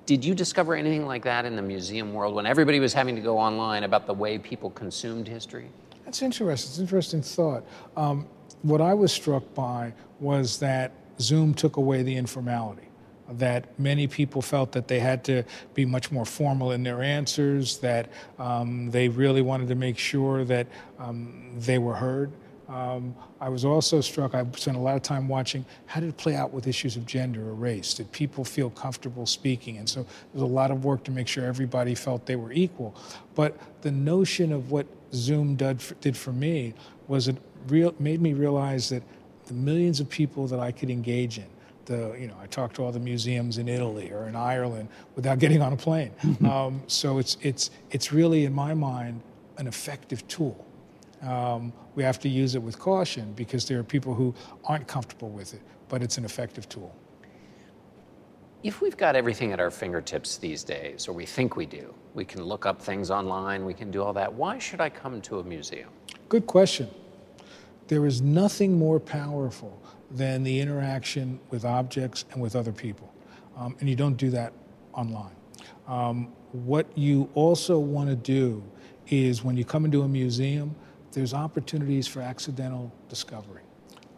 Did 0.06 0.24
you 0.24 0.34
discover 0.34 0.74
anything 0.74 1.06
like 1.06 1.24
that 1.24 1.46
in 1.46 1.56
the 1.56 1.62
museum 1.62 2.14
world 2.14 2.34
when 2.34 2.46
everybody 2.46 2.80
was 2.80 2.94
having 2.94 3.16
to 3.16 3.22
go 3.22 3.38
online 3.38 3.84
about 3.84 4.08
the 4.08 4.14
way 4.14 4.38
people 4.38 4.70
consumed 4.70 5.28
history? 5.28 5.70
That's 6.06 6.22
interesting. 6.22 6.70
It's 6.70 6.78
an 6.78 6.84
interesting 6.84 7.22
thought. 7.22 7.66
Um, 7.98 8.26
what 8.62 8.80
I 8.80 8.94
was 8.94 9.12
struck 9.12 9.54
by 9.54 9.94
was 10.20 10.60
that 10.60 10.94
Zoom 11.20 11.54
took 11.54 11.78
away 11.78 12.04
the 12.04 12.16
informality. 12.16 12.84
That 13.30 13.78
many 13.78 14.08
people 14.08 14.42
felt 14.42 14.72
that 14.72 14.88
they 14.88 15.00
had 15.00 15.26
to 15.26 15.44
be 15.74 15.84
much 15.84 16.12
more 16.12 16.24
formal 16.24 16.72
in 16.72 16.84
their 16.84 17.02
answers, 17.02 17.78
that 17.80 18.10
um, 18.40 18.90
they 18.90 19.10
really 19.10 19.42
wanted 19.42 19.68
to 19.68 19.76
make 19.76 19.98
sure 19.98 20.46
that 20.46 20.68
um, 20.98 21.52
they 21.58 21.78
were 21.78 21.96
heard. 21.96 22.32
Um, 22.70 23.16
I 23.40 23.48
was 23.48 23.64
also 23.64 24.02
struck, 24.02 24.36
I 24.36 24.46
spent 24.56 24.76
a 24.76 24.80
lot 24.80 24.96
of 24.98 25.02
time 25.02 25.28
watching 25.28 25.66
how 25.86 26.02
did 26.02 26.10
it 26.10 26.18
play 26.18 26.36
out 26.36 26.52
with 26.52 26.68
issues 26.68 26.98
of 26.98 27.06
gender 27.06 27.42
or 27.48 27.54
race? 27.54 27.94
Did 27.94 28.12
people 28.12 28.44
feel 28.44 28.70
comfortable 28.70 29.26
speaking? 29.26 29.78
And 29.78 29.88
so 29.88 30.06
there's 30.34 30.44
a 30.44 30.46
lot 30.46 30.70
of 30.70 30.84
work 30.84 31.04
to 31.06 31.12
make 31.12 31.28
sure 31.28 31.46
everybody 31.46 31.96
felt 31.96 32.26
they 32.26 32.36
were 32.36 32.52
equal. 32.52 32.96
But 33.36 33.58
the 33.82 33.92
notion 33.92 34.52
of 34.52 34.70
what 34.70 34.86
Zoom 35.14 35.56
did 35.56 35.82
for, 35.82 35.94
did 35.96 36.18
for 36.18 36.34
me 36.34 36.74
was 37.08 37.30
it 37.30 37.38
real, 37.68 37.96
made 38.00 38.22
me 38.22 38.34
realize 38.34 38.90
that 38.90 39.04
the 39.46 39.54
millions 39.54 40.02
of 40.02 40.10
people 40.10 40.46
that 40.48 40.60
I 40.60 40.72
could 40.72 40.90
engage 40.90 41.38
in. 41.38 41.48
The, 41.86 42.18
you 42.20 42.28
know, 42.28 42.36
I 42.42 42.48
talked 42.48 42.76
to 42.76 42.84
all 42.84 42.92
the 42.92 43.00
museums 43.00 43.60
in 43.60 43.70
Italy 43.70 44.12
or 44.12 44.28
in 44.28 44.36
Ireland 44.36 44.90
without 45.16 45.40
getting 45.44 45.62
on 45.62 45.72
a 45.72 45.78
plane. 45.78 46.12
um, 46.46 46.84
so 46.88 47.18
it's, 47.18 47.38
it's, 47.42 47.70
it's 47.92 48.12
really, 48.12 48.44
in 48.44 48.54
my 48.54 48.74
mind, 48.74 49.22
an 49.58 49.68
effective 49.68 50.28
tool. 50.28 50.67
Um, 51.22 51.74
we 51.96 52.04
have 52.04 52.20
to 52.20 52.30
use 52.30 52.56
it 52.56 52.62
with 52.62 52.78
caution 52.78 53.34
because 53.34 53.68
there 53.68 53.80
are 53.80 53.84
people 53.84 54.14
who 54.14 54.34
aren't 54.66 54.88
comfortable 54.88 55.30
with 55.30 55.54
it, 55.54 55.62
but 55.90 56.04
it's 56.04 56.18
an 56.18 56.26
effective 56.26 56.70
tool. 56.70 56.96
If 58.64 58.82
we've 58.82 58.98
got 58.98 59.16
everything 59.16 59.52
at 59.52 59.60
our 59.60 59.72
fingertips 59.72 60.38
these 60.38 60.64
days, 60.64 61.08
or 61.08 61.14
we 61.14 61.26
think 61.26 61.56
we 61.56 61.66
do, 61.66 61.94
we 62.14 62.26
can 62.26 62.44
look 62.44 62.66
up 62.66 62.82
things 62.82 63.12
online, 63.12 63.66
we 63.66 63.74
can 63.74 63.92
do 63.92 64.04
all 64.04 64.14
that, 64.14 64.34
why 64.34 64.58
should 64.58 64.82
I 64.82 64.90
come 64.90 65.22
to 65.22 65.40
a 65.40 65.44
museum? 65.44 65.90
Good 66.28 66.48
question. 66.48 66.90
There 67.88 68.06
is 68.06 68.22
nothing 68.22 68.78
more 68.78 69.00
powerful 69.00 69.82
than 70.12 70.44
the 70.44 70.60
interaction 70.60 71.40
with 71.50 71.66
objects 71.66 72.26
and 72.32 72.42
with 72.42 72.56
other 72.56 72.72
people. 72.72 73.14
Um, 73.56 73.76
and 73.80 73.90
you 73.90 73.96
don't 73.96 74.18
do 74.18 74.30
that 74.32 74.54
online. 74.94 75.36
Um, 75.88 76.34
what 76.52 76.86
you 76.98 77.30
also 77.34 77.80
want 77.80 78.10
to 78.10 78.16
do 78.16 78.64
is 79.08 79.44
when 79.44 79.56
you 79.56 79.66
come 79.66 79.86
into 79.86 80.02
a 80.02 80.08
museum, 80.08 80.76
there's 81.18 81.34
opportunities 81.34 82.06
for 82.08 82.22
accidental 82.22 82.92
discovery. 83.10 83.64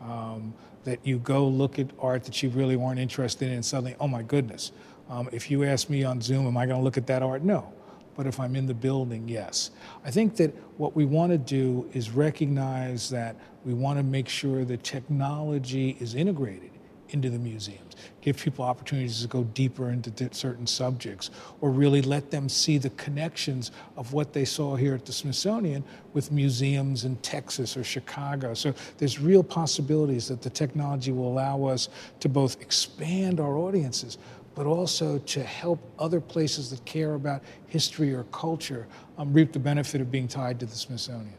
Um, 0.02 0.54
that 0.84 1.00
you 1.04 1.20
go 1.20 1.48
look 1.48 1.80
at 1.80 1.88
art 2.00 2.26
that 2.26 2.44
you 2.44 2.50
really 2.50 2.76
weren't 2.76 3.00
interested 3.00 3.48
in 3.48 3.56
and 3.56 3.66
suddenly, 3.66 3.96
oh 4.00 4.08
my 4.08 4.22
goodness, 4.22 4.74
um, 5.10 5.30
if 5.32 5.50
you 5.50 5.64
ask 5.64 5.90
me 5.90 6.04
on 6.04 6.22
Zoom, 6.22 6.46
am 6.46 6.58
I 6.58 6.66
going 6.66 6.78
to 6.78 6.84
look 6.84 6.98
at 6.98 7.08
that 7.08 7.24
art? 7.24 7.44
No 7.44 7.74
but 8.20 8.28
if 8.28 8.38
I'm 8.38 8.58
in 8.58 8.66
the 8.66 8.74
building, 8.74 9.30
yes. 9.30 9.72
I 10.04 10.12
think 10.12 10.36
that 10.36 10.54
what 10.78 10.94
we 10.94 11.06
want 11.06 11.32
to 11.32 11.38
do 11.38 11.90
is 11.94 12.10
recognize 12.12 13.10
that 13.12 13.38
we 13.64 13.74
want 13.74 13.98
to 13.98 14.04
make 14.04 14.28
sure 14.28 14.66
that 14.66 14.84
technology 14.84 15.96
is 16.02 16.16
integrated 16.16 16.72
into 17.10 17.30
the 17.30 17.40
museums, 17.40 17.96
give 18.22 18.38
people 18.38 18.66
opportunities 18.66 19.22
to 19.22 19.28
go 19.28 19.44
deeper 19.44 19.90
into 19.90 20.12
certain 20.34 20.68
subjects, 20.68 21.32
or 21.62 21.72
really 21.72 22.02
let 22.02 22.32
them 22.32 22.50
see 22.50 22.78
the 22.78 22.90
connections 22.92 23.72
of 23.98 24.14
what 24.14 24.34
they 24.34 24.46
saw 24.46 24.76
here 24.76 24.96
at 24.96 25.06
the 25.06 25.14
Smithsonian 25.14 25.84
with 26.14 26.32
museums 26.32 27.06
in 27.06 27.16
Texas 27.18 27.76
or 27.76 27.84
Chicago. 27.84 28.54
So 28.54 28.74
there's 28.98 29.20
real 29.20 29.44
possibilities 29.44 30.28
that 30.28 30.42
the 30.42 30.50
technology 30.50 31.12
will 31.12 31.32
allow 31.32 31.64
us 31.66 31.90
to 32.20 32.30
both 32.30 32.62
expand 32.62 33.40
our 33.40 33.58
audiences, 33.58 34.18
but 34.56 34.66
also 34.66 35.20
to 35.20 35.44
help 35.44 35.80
other 36.00 36.20
places 36.20 36.70
that 36.70 36.84
care 36.86 37.14
about 37.14 37.42
history 37.68 38.14
or 38.14 38.24
culture 38.26 38.88
um, 39.18 39.32
reap 39.34 39.54
the 39.54 39.60
benefit 39.60 40.02
of 40.02 40.12
being 40.12 40.28
tied 40.28 40.60
to 40.60 40.66
the 40.66 40.76
Smithsonian. 40.76 41.34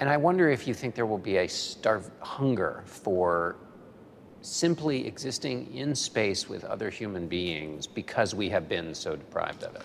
And 0.00 0.08
I 0.08 0.16
wonder 0.16 0.48
if 0.48 0.66
you 0.66 0.72
think 0.72 0.94
there 0.94 1.04
will 1.04 1.18
be 1.18 1.36
a 1.36 1.46
starve 1.48 2.10
hunger 2.20 2.82
for 2.86 3.56
simply 4.42 5.06
existing 5.06 5.72
in 5.74 5.94
space 5.94 6.48
with 6.48 6.64
other 6.64 6.90
human 6.90 7.26
beings 7.26 7.86
because 7.86 8.34
we 8.34 8.48
have 8.48 8.68
been 8.68 8.94
so 8.94 9.16
deprived 9.16 9.62
of 9.62 9.74
it. 9.74 9.82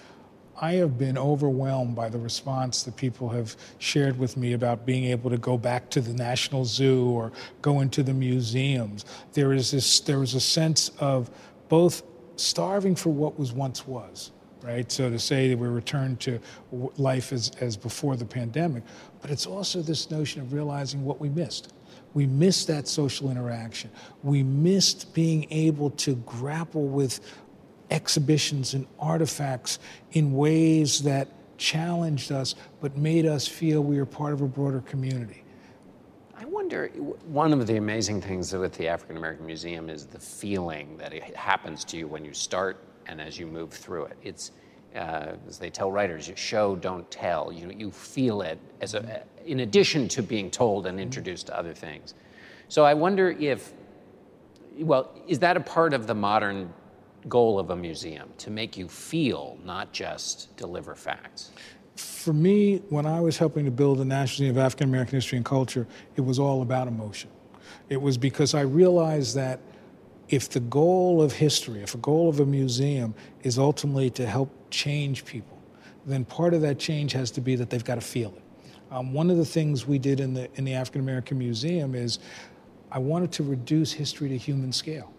I 0.61 0.73
have 0.73 0.97
been 0.97 1.17
overwhelmed 1.17 1.95
by 1.95 2.07
the 2.07 2.17
response 2.17 2.83
that 2.83 2.95
people 2.95 3.27
have 3.29 3.57
shared 3.77 4.17
with 4.17 4.37
me 4.37 4.53
about 4.53 4.85
being 4.85 5.05
able 5.05 5.29
to 5.29 5.37
go 5.37 5.57
back 5.57 5.89
to 5.89 6.01
the 6.01 6.13
National 6.13 6.63
Zoo 6.63 7.09
or 7.09 7.33
go 7.61 7.81
into 7.81 8.03
the 8.03 8.13
museums. 8.13 9.03
There 9.33 9.51
is 9.51 9.71
this 9.71 9.99
there 9.99 10.23
is 10.23 10.33
a 10.33 10.39
sense 10.39 10.91
of 10.99 11.29
both 11.67 12.03
starving 12.37 12.95
for 12.95 13.09
what 13.09 13.37
was 13.37 13.51
once 13.51 13.85
was, 13.85 14.31
right? 14.61 14.89
So 14.89 15.09
to 15.09 15.19
say 15.19 15.49
that 15.49 15.57
we're 15.57 15.71
returned 15.71 16.21
to 16.21 16.39
life 16.97 17.33
as, 17.33 17.51
as 17.59 17.75
before 17.75 18.15
the 18.15 18.25
pandemic, 18.25 18.83
but 19.21 19.31
it's 19.31 19.45
also 19.45 19.81
this 19.81 20.09
notion 20.09 20.41
of 20.41 20.53
realizing 20.53 21.03
what 21.03 21.19
we 21.19 21.27
missed. 21.27 21.73
We 22.15 22.25
missed 22.25 22.67
that 22.67 22.87
social 22.87 23.29
interaction. 23.29 23.91
We 24.23 24.41
missed 24.41 25.13
being 25.13 25.45
able 25.51 25.89
to 25.91 26.15
grapple 26.15 26.87
with 26.87 27.19
exhibitions 27.91 28.73
and 28.73 28.87
artifacts 28.97 29.79
in 30.13 30.33
ways 30.33 31.03
that 31.03 31.27
challenged 31.57 32.31
us 32.31 32.55
but 32.79 32.97
made 32.97 33.25
us 33.25 33.47
feel 33.47 33.83
we 33.83 33.97
were 33.97 34.05
part 34.05 34.33
of 34.33 34.41
a 34.41 34.47
broader 34.47 34.79
community. 34.81 35.43
I 36.37 36.45
wonder, 36.45 36.87
one 36.87 37.51
of 37.51 37.67
the 37.67 37.75
amazing 37.75 38.21
things 38.21 38.53
with 38.53 38.73
the 38.73 38.87
African 38.87 39.17
American 39.17 39.45
Museum 39.45 39.89
is 39.89 40.05
the 40.05 40.19
feeling 40.19 40.97
that 40.97 41.13
it 41.13 41.35
happens 41.35 41.83
to 41.85 41.97
you 41.97 42.07
when 42.07 42.23
you 42.23 42.33
start 42.33 42.81
and 43.07 43.19
as 43.19 43.37
you 43.37 43.45
move 43.45 43.71
through 43.71 44.05
it. 44.05 44.17
It's, 44.23 44.51
uh, 44.95 45.33
as 45.47 45.57
they 45.57 45.69
tell 45.69 45.91
writers, 45.91 46.27
you 46.27 46.35
show, 46.35 46.75
don't 46.75 47.09
tell. 47.11 47.51
You, 47.51 47.71
you 47.75 47.91
feel 47.91 48.41
it 48.41 48.59
as 48.81 48.93
a, 48.93 49.23
in 49.45 49.61
addition 49.61 50.07
to 50.09 50.23
being 50.23 50.49
told 50.49 50.85
and 50.85 50.99
introduced 50.99 51.47
to 51.47 51.57
other 51.57 51.73
things. 51.73 52.13
So 52.67 52.85
I 52.85 52.93
wonder 52.93 53.29
if, 53.31 53.73
well, 54.79 55.11
is 55.27 55.39
that 55.39 55.57
a 55.57 55.61
part 55.61 55.93
of 55.93 56.07
the 56.07 56.15
modern 56.15 56.73
goal 57.27 57.59
of 57.59 57.71
a 57.71 57.75
museum, 57.75 58.29
to 58.37 58.51
make 58.51 58.77
you 58.77 58.87
feel, 58.87 59.57
not 59.63 59.91
just 59.91 60.55
deliver 60.57 60.95
facts? 60.95 61.51
for 61.95 62.33
me, 62.33 62.77
when 62.89 63.05
I 63.05 63.21
was 63.21 63.37
helping 63.37 63.65
to 63.65 63.71
build 63.71 63.99
the 63.99 64.05
National 64.05 64.45
Museum 64.45 64.57
of 64.57 64.65
African 64.65 64.89
American 64.89 65.15
History 65.15 65.37
and 65.37 65.45
Culture, 65.45 65.87
it 66.15 66.21
was 66.21 66.39
all 66.39 66.61
about 66.61 66.87
emotion. 66.87 67.29
It 67.89 68.01
was 68.01 68.17
because 68.17 68.53
I 68.53 68.61
realized 68.61 69.35
that 69.35 69.59
if 70.27 70.49
the 70.49 70.59
goal 70.59 71.21
of 71.21 71.33
history, 71.33 71.81
if 71.81 71.93
a 71.93 71.99
goal 71.99 72.29
of 72.29 72.39
a 72.39 72.45
museum 72.45 73.13
is 73.43 73.59
ultimately 73.59 74.09
to 74.11 74.25
help 74.25 74.49
change 74.75 75.25
people, 75.25 75.57
then 76.05 76.25
part 76.25 76.53
of 76.53 76.61
that 76.61 76.77
change 76.77 77.13
has 77.13 77.31
to 77.31 77.41
be 77.41 77.55
that 77.55 77.69
they've 77.69 77.83
got 77.83 77.95
to 77.95 78.01
feel 78.01 78.33
it. 78.35 78.43
Um, 78.91 79.13
one 79.13 79.31
of 79.31 79.37
the 79.37 79.45
things 79.45 79.87
we 79.87 79.97
did 79.97 80.19
in 80.19 80.33
the 80.33 80.49
in 80.55 80.65
the 80.65 80.73
African 80.73 81.01
American 81.01 81.37
Museum 81.37 81.95
is 81.95 82.19
I 82.91 82.99
wanted 82.99 83.31
to 83.33 83.43
reduce 83.43 83.91
history 83.91 84.29
to 84.29 84.37
human 84.37 84.71
scale. 84.71 85.11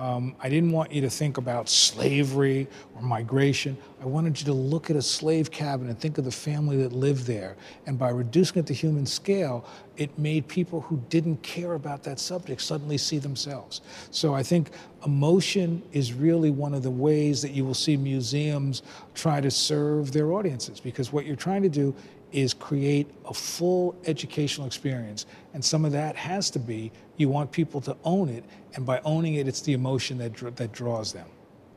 Um, 0.00 0.34
I 0.40 0.48
didn't 0.48 0.72
want 0.72 0.92
you 0.92 1.02
to 1.02 1.10
think 1.10 1.36
about 1.36 1.68
slavery 1.68 2.66
or 2.96 3.02
migration. 3.02 3.76
I 4.00 4.06
wanted 4.06 4.40
you 4.40 4.46
to 4.46 4.54
look 4.54 4.88
at 4.88 4.96
a 4.96 5.02
slave 5.02 5.50
cabin 5.50 5.88
and 5.88 6.00
think 6.00 6.16
of 6.16 6.24
the 6.24 6.30
family 6.30 6.78
that 6.78 6.94
lived 6.94 7.26
there. 7.26 7.54
And 7.84 7.98
by 7.98 8.08
reducing 8.08 8.60
it 8.60 8.66
to 8.68 8.72
human 8.72 9.04
scale, 9.04 9.66
it 9.98 10.18
made 10.18 10.48
people 10.48 10.80
who 10.80 11.02
didn't 11.10 11.42
care 11.42 11.74
about 11.74 12.02
that 12.04 12.18
subject 12.18 12.62
suddenly 12.62 12.96
see 12.96 13.18
themselves. 13.18 13.82
So 14.10 14.32
I 14.32 14.42
think 14.42 14.70
emotion 15.04 15.82
is 15.92 16.14
really 16.14 16.50
one 16.50 16.72
of 16.72 16.82
the 16.82 16.90
ways 16.90 17.42
that 17.42 17.50
you 17.50 17.66
will 17.66 17.74
see 17.74 17.98
museums 17.98 18.82
try 19.14 19.42
to 19.42 19.50
serve 19.50 20.12
their 20.12 20.32
audiences 20.32 20.80
because 20.80 21.12
what 21.12 21.26
you're 21.26 21.36
trying 21.36 21.60
to 21.60 21.68
do 21.68 21.94
is 22.32 22.54
create 22.54 23.10
a 23.26 23.34
full 23.34 23.94
educational 24.06 24.66
experience. 24.66 25.26
And 25.54 25.64
some 25.64 25.84
of 25.84 25.92
that 25.92 26.16
has 26.16 26.50
to 26.50 26.58
be 26.58 26.92
you 27.16 27.28
want 27.28 27.52
people 27.52 27.80
to 27.82 27.96
own 28.04 28.28
it, 28.28 28.44
and 28.74 28.86
by 28.86 29.00
owning 29.04 29.34
it, 29.34 29.46
it's 29.46 29.60
the 29.60 29.74
emotion 29.74 30.16
that, 30.18 30.56
that 30.56 30.72
draws 30.72 31.12
them. 31.12 31.26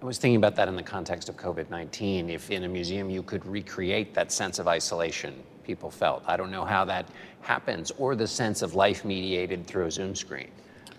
I 0.01 0.05
was 0.05 0.17
thinking 0.17 0.37
about 0.37 0.55
that 0.57 0.67
in 0.67 0.75
the 0.75 0.83
context 0.83 1.29
of 1.29 1.37
COVID 1.37 1.69
19. 1.69 2.29
If 2.29 2.51
in 2.51 2.65
a 2.65 2.67
museum 2.67 3.09
you 3.09 3.23
could 3.23 3.45
recreate 3.45 4.13
that 4.13 4.31
sense 4.31 4.59
of 4.59 4.67
isolation 4.67 5.33
people 5.63 5.89
felt, 5.89 6.23
I 6.27 6.35
don't 6.35 6.51
know 6.51 6.65
how 6.65 6.83
that 6.85 7.07
happens, 7.41 7.91
or 7.97 8.15
the 8.15 8.27
sense 8.27 8.61
of 8.61 8.75
life 8.75 9.05
mediated 9.05 9.65
through 9.65 9.85
a 9.85 9.91
Zoom 9.91 10.13
screen. 10.15 10.49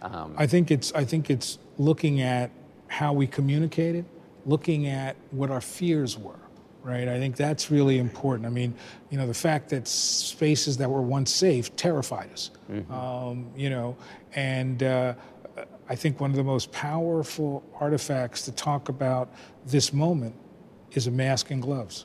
Um, 0.00 0.34
I 0.36 0.46
think 0.46 0.70
it's 0.70 0.92
I 0.94 1.04
think 1.04 1.30
it's 1.30 1.58
looking 1.78 2.20
at 2.20 2.50
how 2.88 3.12
we 3.12 3.26
communicated, 3.26 4.04
looking 4.46 4.86
at 4.86 5.16
what 5.30 5.50
our 5.50 5.60
fears 5.60 6.18
were, 6.18 6.40
right? 6.84 7.08
I 7.08 7.18
think 7.18 7.34
that's 7.34 7.70
really 7.70 7.98
important. 7.98 8.46
I 8.46 8.50
mean, 8.50 8.74
you 9.10 9.16
know, 9.16 9.26
the 9.26 9.34
fact 9.34 9.70
that 9.70 9.88
spaces 9.88 10.76
that 10.76 10.88
were 10.88 11.00
once 11.00 11.32
safe 11.32 11.74
terrified 11.74 12.30
us, 12.30 12.50
mm-hmm. 12.70 12.92
um, 12.92 13.50
you 13.56 13.70
know, 13.70 13.96
and 14.34 14.82
uh, 14.82 15.14
I 15.88 15.94
think 15.96 16.20
one 16.20 16.30
of 16.30 16.36
the 16.36 16.44
most 16.44 16.70
powerful 16.72 17.64
artifacts 17.80 18.42
to 18.42 18.52
talk 18.52 18.90
about 18.90 19.32
this 19.66 19.92
moment 19.92 20.34
is 20.92 21.06
a 21.06 21.10
mask 21.10 21.50
and 21.50 21.62
gloves, 21.62 22.04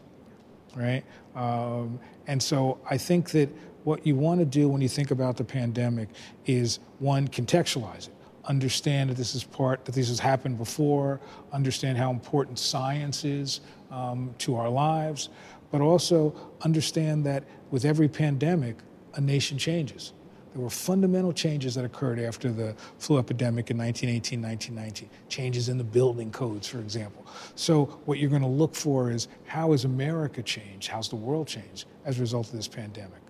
right? 0.75 1.03
Um, 1.35 1.99
and 2.27 2.41
so 2.41 2.79
I 2.89 2.97
think 2.97 3.31
that 3.31 3.49
what 3.83 4.05
you 4.07 4.15
want 4.15 4.39
to 4.39 4.45
do 4.45 4.69
when 4.69 4.81
you 4.81 4.89
think 4.89 5.11
about 5.11 5.35
the 5.35 5.43
pandemic 5.43 6.07
is 6.45 6.79
one, 6.99 7.27
contextualize 7.27 8.07
it. 8.07 8.13
Understand 8.45 9.09
that 9.09 9.17
this 9.17 9.35
is 9.35 9.43
part, 9.43 9.85
that 9.85 9.93
this 9.93 10.07
has 10.07 10.19
happened 10.19 10.57
before, 10.57 11.19
understand 11.51 11.97
how 11.97 12.11
important 12.11 12.57
science 12.57 13.25
is 13.25 13.61
um, 13.91 14.33
to 14.39 14.55
our 14.55 14.69
lives, 14.69 15.29
but 15.71 15.81
also 15.81 16.33
understand 16.61 17.25
that 17.25 17.43
with 17.71 17.85
every 17.85 18.07
pandemic, 18.07 18.77
a 19.15 19.21
nation 19.21 19.57
changes. 19.57 20.13
There 20.53 20.63
were 20.63 20.69
fundamental 20.69 21.31
changes 21.31 21.75
that 21.75 21.85
occurred 21.85 22.19
after 22.19 22.51
the 22.51 22.75
flu 22.97 23.19
epidemic 23.19 23.69
in 23.69 23.77
1918, 23.77 24.41
1919. 24.41 25.09
Changes 25.29 25.69
in 25.69 25.77
the 25.77 25.83
building 25.83 26.31
codes, 26.31 26.67
for 26.67 26.79
example. 26.79 27.25
So 27.55 27.85
what 28.05 28.17
you're 28.17 28.31
going 28.31 28.41
to 28.41 28.47
look 28.47 28.73
for 28.73 29.11
is 29.11 29.27
how 29.45 29.71
has 29.71 29.85
America 29.85 30.41
changed? 30.41 30.87
How's 30.87 31.07
the 31.07 31.15
world 31.15 31.47
changed 31.47 31.85
as 32.03 32.17
a 32.17 32.21
result 32.21 32.47
of 32.47 32.53
this 32.53 32.67
pandemic? 32.67 33.21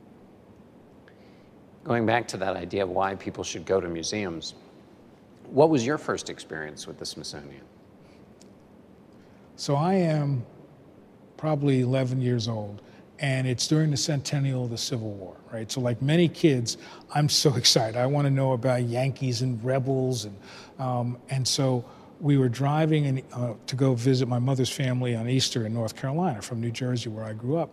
Going 1.84 2.06
back 2.06 2.28
to 2.30 2.38
that 2.38 2.56
idea 2.56 2.84
of 2.84 2.90
why 2.90 3.16
people 3.16 3.44
should 3.44 3.66
go 3.66 3.82
to 3.82 3.90
museums, 3.90 4.54
what 5.50 5.70
was 5.70 5.86
your 5.86 5.98
first 5.98 6.30
experience 6.30 6.88
with 6.88 7.00
the 7.00 7.06
Smithsonian? 7.06 7.64
So 9.60 9.76
I 9.76 9.96
am 9.96 10.46
probably 11.36 11.82
11 11.82 12.22
years 12.22 12.48
old 12.48 12.82
and 13.20 13.46
it's 13.46 13.68
during 13.68 13.92
the 13.92 13.98
centennial 13.98 14.64
of 14.64 14.70
the 14.70 14.78
Civil 14.78 15.12
War, 15.12 15.36
right? 15.52 15.70
So, 15.70 15.82
like 15.82 16.02
many 16.02 16.30
kids, 16.30 16.78
I'm 17.14 17.28
so 17.28 17.54
excited. 17.58 17.98
I 17.98 18.06
want 18.06 18.26
to 18.26 18.32
know 18.32 18.54
about 18.54 18.84
Yankees 18.84 19.42
and 19.42 19.62
rebels, 19.62 20.24
and 20.24 20.38
um, 20.80 21.18
and 21.30 21.46
so 21.46 21.84
we 22.22 22.38
were 22.38 22.48
driving 22.48 23.04
in, 23.04 23.24
uh, 23.34 23.56
to 23.68 23.76
go 23.76 23.96
visit 23.96 24.30
my 24.30 24.40
mother's 24.40 24.70
family 24.70 25.14
on 25.14 25.28
Easter 25.28 25.66
in 25.66 25.74
North 25.74 25.98
Carolina 25.98 26.42
from 26.42 26.62
New 26.62 26.72
Jersey, 26.72 27.10
where 27.10 27.26
I 27.26 27.34
grew 27.34 27.58
up. 27.58 27.70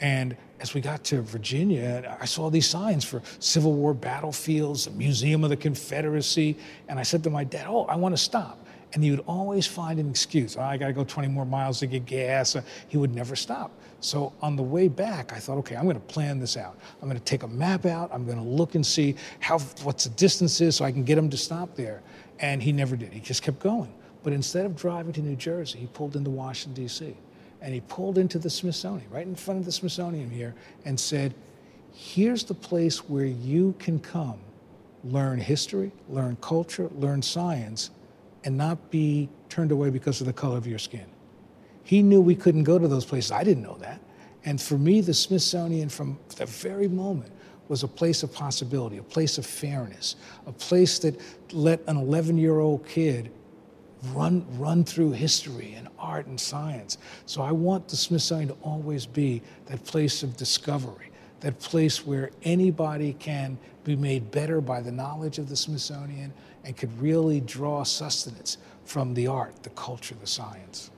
And 0.00 0.34
as 0.60 0.72
we 0.72 0.80
got 0.80 1.04
to 1.04 1.20
Virginia, 1.20 2.16
I 2.18 2.24
saw 2.24 2.48
these 2.48 2.66
signs 2.66 3.04
for 3.04 3.20
Civil 3.38 3.74
War 3.74 3.92
battlefields, 3.92 4.86
the 4.86 4.90
Museum 4.92 5.44
of 5.44 5.50
the 5.50 5.58
Confederacy, 5.58 6.56
and 6.88 6.98
I 6.98 7.02
said 7.02 7.22
to 7.24 7.30
my 7.30 7.44
dad, 7.44 7.66
"Oh, 7.68 7.84
I 7.84 7.96
want 7.96 8.14
to 8.14 8.22
stop." 8.22 8.61
And 8.94 9.02
he 9.02 9.10
would 9.10 9.24
always 9.26 9.66
find 9.66 9.98
an 9.98 10.10
excuse. 10.10 10.56
Oh, 10.56 10.62
I 10.62 10.76
got 10.76 10.88
to 10.88 10.92
go 10.92 11.04
20 11.04 11.28
more 11.28 11.46
miles 11.46 11.78
to 11.80 11.86
get 11.86 12.04
gas. 12.04 12.56
Uh, 12.56 12.62
he 12.88 12.98
would 12.98 13.14
never 13.14 13.34
stop. 13.34 13.70
So 14.00 14.32
on 14.42 14.56
the 14.56 14.62
way 14.62 14.88
back, 14.88 15.32
I 15.32 15.38
thought, 15.38 15.58
okay, 15.58 15.76
I'm 15.76 15.84
going 15.84 15.94
to 15.94 16.00
plan 16.00 16.38
this 16.38 16.56
out. 16.56 16.76
I'm 17.00 17.08
going 17.08 17.18
to 17.18 17.24
take 17.24 17.42
a 17.42 17.48
map 17.48 17.86
out. 17.86 18.10
I'm 18.12 18.26
going 18.26 18.38
to 18.38 18.44
look 18.44 18.74
and 18.74 18.84
see 18.84 19.14
how 19.40 19.58
what's 19.84 20.04
the 20.04 20.10
distance 20.10 20.60
is 20.60 20.76
so 20.76 20.84
I 20.84 20.92
can 20.92 21.04
get 21.04 21.16
him 21.16 21.30
to 21.30 21.36
stop 21.36 21.74
there. 21.74 22.02
And 22.40 22.62
he 22.62 22.72
never 22.72 22.96
did. 22.96 23.12
He 23.12 23.20
just 23.20 23.42
kept 23.42 23.60
going. 23.60 23.92
But 24.22 24.32
instead 24.32 24.66
of 24.66 24.76
driving 24.76 25.12
to 25.14 25.20
New 25.20 25.36
Jersey, 25.36 25.78
he 25.78 25.86
pulled 25.86 26.16
into 26.16 26.30
Washington, 26.30 26.82
D.C. 26.82 27.16
And 27.60 27.72
he 27.72 27.80
pulled 27.80 28.18
into 28.18 28.38
the 28.38 28.50
Smithsonian, 28.50 29.08
right 29.10 29.26
in 29.26 29.34
front 29.34 29.60
of 29.60 29.66
the 29.66 29.72
Smithsonian 29.72 30.30
here, 30.30 30.54
and 30.84 30.98
said, 30.98 31.34
here's 31.92 32.44
the 32.44 32.54
place 32.54 33.08
where 33.08 33.24
you 33.24 33.74
can 33.78 34.00
come, 34.00 34.38
learn 35.04 35.38
history, 35.38 35.92
learn 36.08 36.36
culture, 36.40 36.88
learn 36.96 37.22
science, 37.22 37.90
and 38.44 38.56
not 38.56 38.90
be 38.90 39.28
turned 39.48 39.72
away 39.72 39.90
because 39.90 40.20
of 40.20 40.26
the 40.26 40.32
color 40.32 40.56
of 40.56 40.66
your 40.66 40.78
skin. 40.78 41.06
He 41.84 42.02
knew 42.02 42.20
we 42.20 42.34
couldn't 42.34 42.64
go 42.64 42.78
to 42.78 42.88
those 42.88 43.04
places. 43.04 43.32
I 43.32 43.44
didn't 43.44 43.62
know 43.62 43.76
that. 43.78 44.00
And 44.44 44.60
for 44.60 44.78
me, 44.78 45.00
the 45.00 45.14
Smithsonian, 45.14 45.88
from 45.88 46.18
the 46.36 46.46
very 46.46 46.88
moment, 46.88 47.32
was 47.68 47.82
a 47.82 47.88
place 47.88 48.22
of 48.22 48.32
possibility, 48.32 48.98
a 48.98 49.02
place 49.02 49.38
of 49.38 49.46
fairness, 49.46 50.16
a 50.46 50.52
place 50.52 50.98
that 51.00 51.20
let 51.52 51.80
an 51.86 51.96
11 51.96 52.36
year 52.38 52.58
old 52.58 52.86
kid 52.86 53.30
run, 54.12 54.44
run 54.58 54.84
through 54.84 55.12
history 55.12 55.74
and 55.76 55.88
art 55.98 56.26
and 56.26 56.40
science. 56.40 56.98
So 57.26 57.42
I 57.42 57.52
want 57.52 57.88
the 57.88 57.96
Smithsonian 57.96 58.48
to 58.48 58.56
always 58.62 59.06
be 59.06 59.42
that 59.66 59.84
place 59.84 60.22
of 60.22 60.36
discovery, 60.36 61.10
that 61.40 61.60
place 61.60 62.04
where 62.04 62.30
anybody 62.42 63.14
can 63.14 63.58
be 63.84 63.96
made 63.96 64.30
better 64.30 64.60
by 64.60 64.80
the 64.80 64.92
knowledge 64.92 65.38
of 65.38 65.48
the 65.48 65.56
Smithsonian 65.56 66.32
and 66.64 66.76
could 66.76 67.00
really 67.00 67.40
draw 67.40 67.82
sustenance 67.82 68.58
from 68.84 69.14
the 69.14 69.26
art, 69.26 69.62
the 69.62 69.70
culture, 69.70 70.14
the 70.20 70.26
science. 70.26 70.90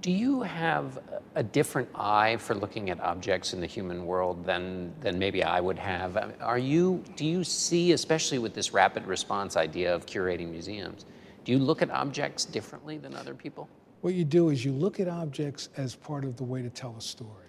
Do 0.00 0.10
you 0.10 0.42
have 0.42 0.98
a 1.34 1.42
different 1.42 1.88
eye 1.94 2.36
for 2.36 2.54
looking 2.54 2.90
at 2.90 3.00
objects 3.00 3.54
in 3.54 3.60
the 3.60 3.66
human 3.66 4.04
world 4.04 4.44
than, 4.44 4.92
than 5.00 5.18
maybe 5.18 5.42
I 5.42 5.60
would 5.60 5.78
have? 5.78 6.34
Are 6.40 6.58
you, 6.58 7.02
do 7.16 7.24
you 7.24 7.42
see, 7.42 7.92
especially 7.92 8.38
with 8.38 8.52
this 8.52 8.74
rapid 8.74 9.06
response 9.06 9.56
idea 9.56 9.94
of 9.94 10.04
curating 10.04 10.50
museums, 10.50 11.06
do 11.44 11.52
you 11.52 11.58
look 11.58 11.80
at 11.80 11.90
objects 11.90 12.44
differently 12.44 12.98
than 12.98 13.14
other 13.14 13.34
people? 13.34 13.68
What 14.02 14.12
you 14.12 14.24
do 14.24 14.50
is 14.50 14.62
you 14.62 14.72
look 14.72 15.00
at 15.00 15.08
objects 15.08 15.70
as 15.78 15.94
part 15.94 16.24
of 16.24 16.36
the 16.36 16.44
way 16.44 16.60
to 16.60 16.68
tell 16.68 16.94
a 16.98 17.00
story. 17.00 17.48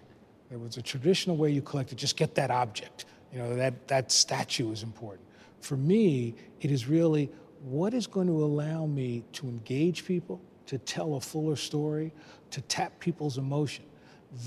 There 0.49 0.57
was 0.57 0.77
a 0.77 0.81
traditional 0.81 1.35
way 1.35 1.49
you 1.49 1.61
collected, 1.61 1.97
just 1.97 2.15
get 2.15 2.35
that 2.35 2.51
object. 2.51 3.03
You 3.33 3.39
know, 3.39 3.55
that, 3.57 3.87
that 3.89 4.13
statue 4.13 4.71
is 4.71 4.83
important. 4.83 5.24
For 5.65 5.77
me, 5.77 6.35
it 6.61 6.69
is 6.69 6.87
really 6.87 7.31
what 7.63 7.95
is 7.95 8.05
going 8.05 8.27
to 8.27 8.43
allow 8.43 8.85
me 8.85 9.23
to 9.33 9.47
engage 9.47 10.05
people, 10.05 10.39
to 10.67 10.77
tell 10.77 11.15
a 11.15 11.19
fuller 11.19 11.55
story, 11.55 12.13
to 12.51 12.61
tap 12.61 12.99
people's 12.99 13.39
emotion. 13.39 13.83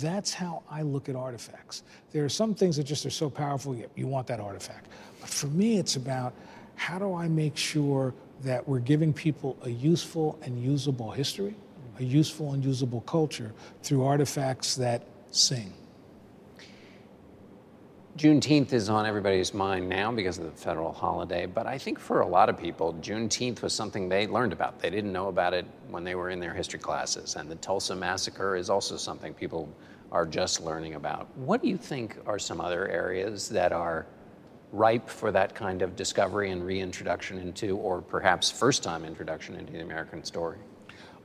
That's 0.00 0.33
how 0.33 0.62
I 0.70 0.83
look 0.83 1.09
at 1.09 1.16
artifacts. 1.16 1.83
There 2.12 2.24
are 2.24 2.28
some 2.28 2.54
things 2.54 2.76
that 2.76 2.85
just 2.85 3.04
are 3.04 3.11
so 3.11 3.28
powerful, 3.28 3.76
you 3.96 4.07
want 4.07 4.28
that 4.28 4.38
artifact. 4.38 4.87
But 5.20 5.28
for 5.28 5.48
me, 5.48 5.78
it's 5.78 5.96
about 5.96 6.35
how 6.76 7.00
do 7.00 7.12
I 7.16 7.26
make 7.26 7.57
sure 7.57 8.14
that 8.44 8.68
we're 8.68 8.78
giving 8.78 9.12
people 9.12 9.59
a 9.62 9.70
useful 9.70 10.38
and 10.42 10.62
usable 10.62 11.11
history, 11.11 11.57
a 11.98 12.04
useful 12.04 12.52
and 12.52 12.64
usable 12.64 13.00
culture 13.00 13.52
through 13.83 14.04
artifacts 14.04 14.76
that 14.76 15.02
sing. 15.33 15.72
Juneteenth 18.18 18.72
is 18.72 18.88
on 18.88 19.07
everybody's 19.07 19.54
mind 19.54 19.88
now 19.88 20.11
because 20.11 20.38
of 20.38 20.44
the 20.44 20.50
federal 20.50 20.92
holiday, 20.92 21.46
but 21.46 21.68
I 21.68 21.78
think 21.78 22.00
for 22.00 22.22
a 22.22 22.26
lot 22.26 22.48
of 22.48 22.59
people, 22.59 22.94
Juneteenth 22.94 23.62
was 23.62 23.72
something 23.72 24.09
they 24.09 24.26
learned 24.26 24.52
about. 24.52 24.81
They 24.81 24.90
didn't 24.90 25.12
know 25.12 25.28
about 25.28 25.54
it 25.54 25.64
when 25.88 26.02
they 26.02 26.16
were 26.16 26.31
in 26.31 26.40
their 26.40 26.52
history 26.52 26.81
classes. 26.81 27.37
And 27.37 27.48
the 27.48 27.54
Tulsa 27.54 27.94
Massacre 27.94 28.57
is 28.57 28.70
also 28.70 28.96
something 28.96 29.35
people 29.35 29.72
are 30.11 30.26
just 30.26 30.61
learning 30.61 30.96
about. 30.96 31.28
What 31.37 31.62
do 31.62 31.68
you 31.68 31.76
think 31.76 32.16
are 32.26 32.40
some 32.40 32.61
other 32.61 32.88
areas 32.88 33.48
that 33.50 33.72
are 33.72 34.04
ripe 34.72 35.09
for 35.09 35.31
that 35.31 35.54
kind 35.54 35.81
of 35.81 35.94
discovery 35.94 36.50
and 36.50 36.66
reintroduction 36.66 37.38
into, 37.38 37.76
or 37.76 38.02
perhaps 38.02 38.50
first 38.50 38.83
time 38.83 39.04
introduction 39.04 39.54
into 39.54 39.74
the 39.74 39.83
American 39.83 40.24
story? 40.24 40.59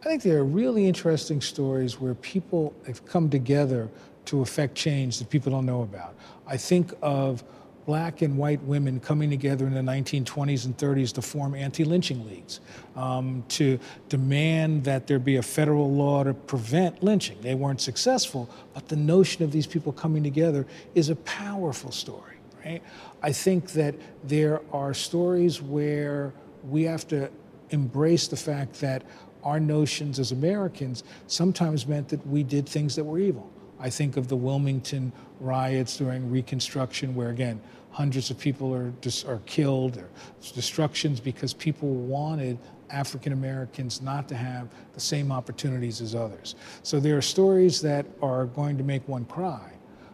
I 0.01 0.03
think 0.03 0.21
there 0.21 0.37
are 0.37 0.45
really 0.45 0.85
interesting 0.85 1.41
stories 1.41 1.99
where 1.99 2.13
people 2.13 2.71
have 2.85 3.03
come 3.03 3.31
together 3.31 3.89
to 4.25 4.41
affect 4.41 4.75
change 4.75 5.19
that 5.19 5.29
people 5.29 5.51
don't 5.51 5.65
know 5.65 5.81
about. 5.81 6.15
I 6.47 6.57
think 6.57 6.93
of 7.01 7.43
black 7.85 8.21
and 8.21 8.37
white 8.37 8.61
women 8.63 8.99
coming 8.99 9.29
together 9.29 9.67
in 9.67 9.73
the 9.73 9.81
1920s 9.81 10.65
and 10.65 10.77
30s 10.77 11.13
to 11.13 11.21
form 11.21 11.53
anti 11.55 11.83
lynching 11.83 12.25
leagues, 12.27 12.59
um, 12.95 13.43
to 13.49 13.79
demand 14.09 14.83
that 14.85 15.07
there 15.07 15.19
be 15.19 15.37
a 15.37 15.41
federal 15.41 15.91
law 15.91 16.23
to 16.23 16.33
prevent 16.33 17.03
lynching. 17.03 17.37
They 17.41 17.55
weren't 17.55 17.81
successful, 17.81 18.49
but 18.73 18.87
the 18.87 18.95
notion 18.95 19.43
of 19.43 19.51
these 19.51 19.67
people 19.67 19.91
coming 19.91 20.23
together 20.23 20.65
is 20.95 21.09
a 21.09 21.15
powerful 21.17 21.91
story, 21.91 22.37
right? 22.65 22.81
I 23.21 23.31
think 23.31 23.71
that 23.71 23.95
there 24.23 24.61
are 24.71 24.93
stories 24.93 25.61
where 25.61 26.33
we 26.69 26.83
have 26.83 27.07
to 27.09 27.29
embrace 27.71 28.27
the 28.27 28.37
fact 28.37 28.79
that 28.81 29.03
our 29.43 29.59
notions 29.59 30.19
as 30.19 30.31
Americans 30.31 31.03
sometimes 31.27 31.85
meant 31.85 32.07
that 32.09 32.25
we 32.25 32.43
did 32.43 32.67
things 32.67 32.95
that 32.95 33.03
were 33.03 33.19
evil. 33.19 33.49
I 33.83 33.89
think 33.89 34.15
of 34.15 34.29
the 34.29 34.37
Wilmington 34.37 35.11
riots 35.41 35.97
during 35.97 36.31
Reconstruction, 36.31 37.13
where 37.15 37.31
again, 37.31 37.59
hundreds 37.91 38.31
of 38.31 38.39
people 38.39 38.73
are, 38.73 38.91
dis- 39.01 39.25
are 39.25 39.41
killed, 39.45 39.97
or 39.97 40.09
destructions 40.55 41.19
because 41.19 41.53
people 41.53 41.89
wanted 41.89 42.57
African 42.89 43.33
Americans 43.33 44.01
not 44.01 44.29
to 44.29 44.35
have 44.35 44.69
the 44.93 45.01
same 45.01 45.33
opportunities 45.33 45.99
as 45.99 46.15
others. 46.15 46.55
So 46.83 47.01
there 47.01 47.17
are 47.17 47.21
stories 47.21 47.81
that 47.81 48.05
are 48.21 48.45
going 48.45 48.77
to 48.77 48.85
make 48.85 49.05
one 49.05 49.25
cry, 49.25 49.69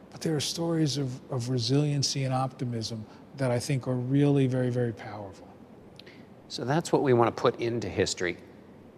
but 0.10 0.20
there 0.20 0.36
are 0.36 0.42
stories 0.42 0.98
of, 0.98 1.22
of 1.32 1.50
resiliency 1.50 2.24
and 2.24 2.34
optimism 2.34 3.06
that 3.38 3.52
I 3.52 3.60
think 3.60 3.88
are 3.88 3.94
really 3.94 4.48
very, 4.48 4.72
very 4.72 4.94
powerful. 4.94 5.48
So 6.48 6.66
that's 6.66 6.92
what 6.92 7.04
we 7.04 7.14
want 7.14 7.36
to 7.36 7.40
put 7.40 7.60
into 7.60 7.88
history. 7.88 8.38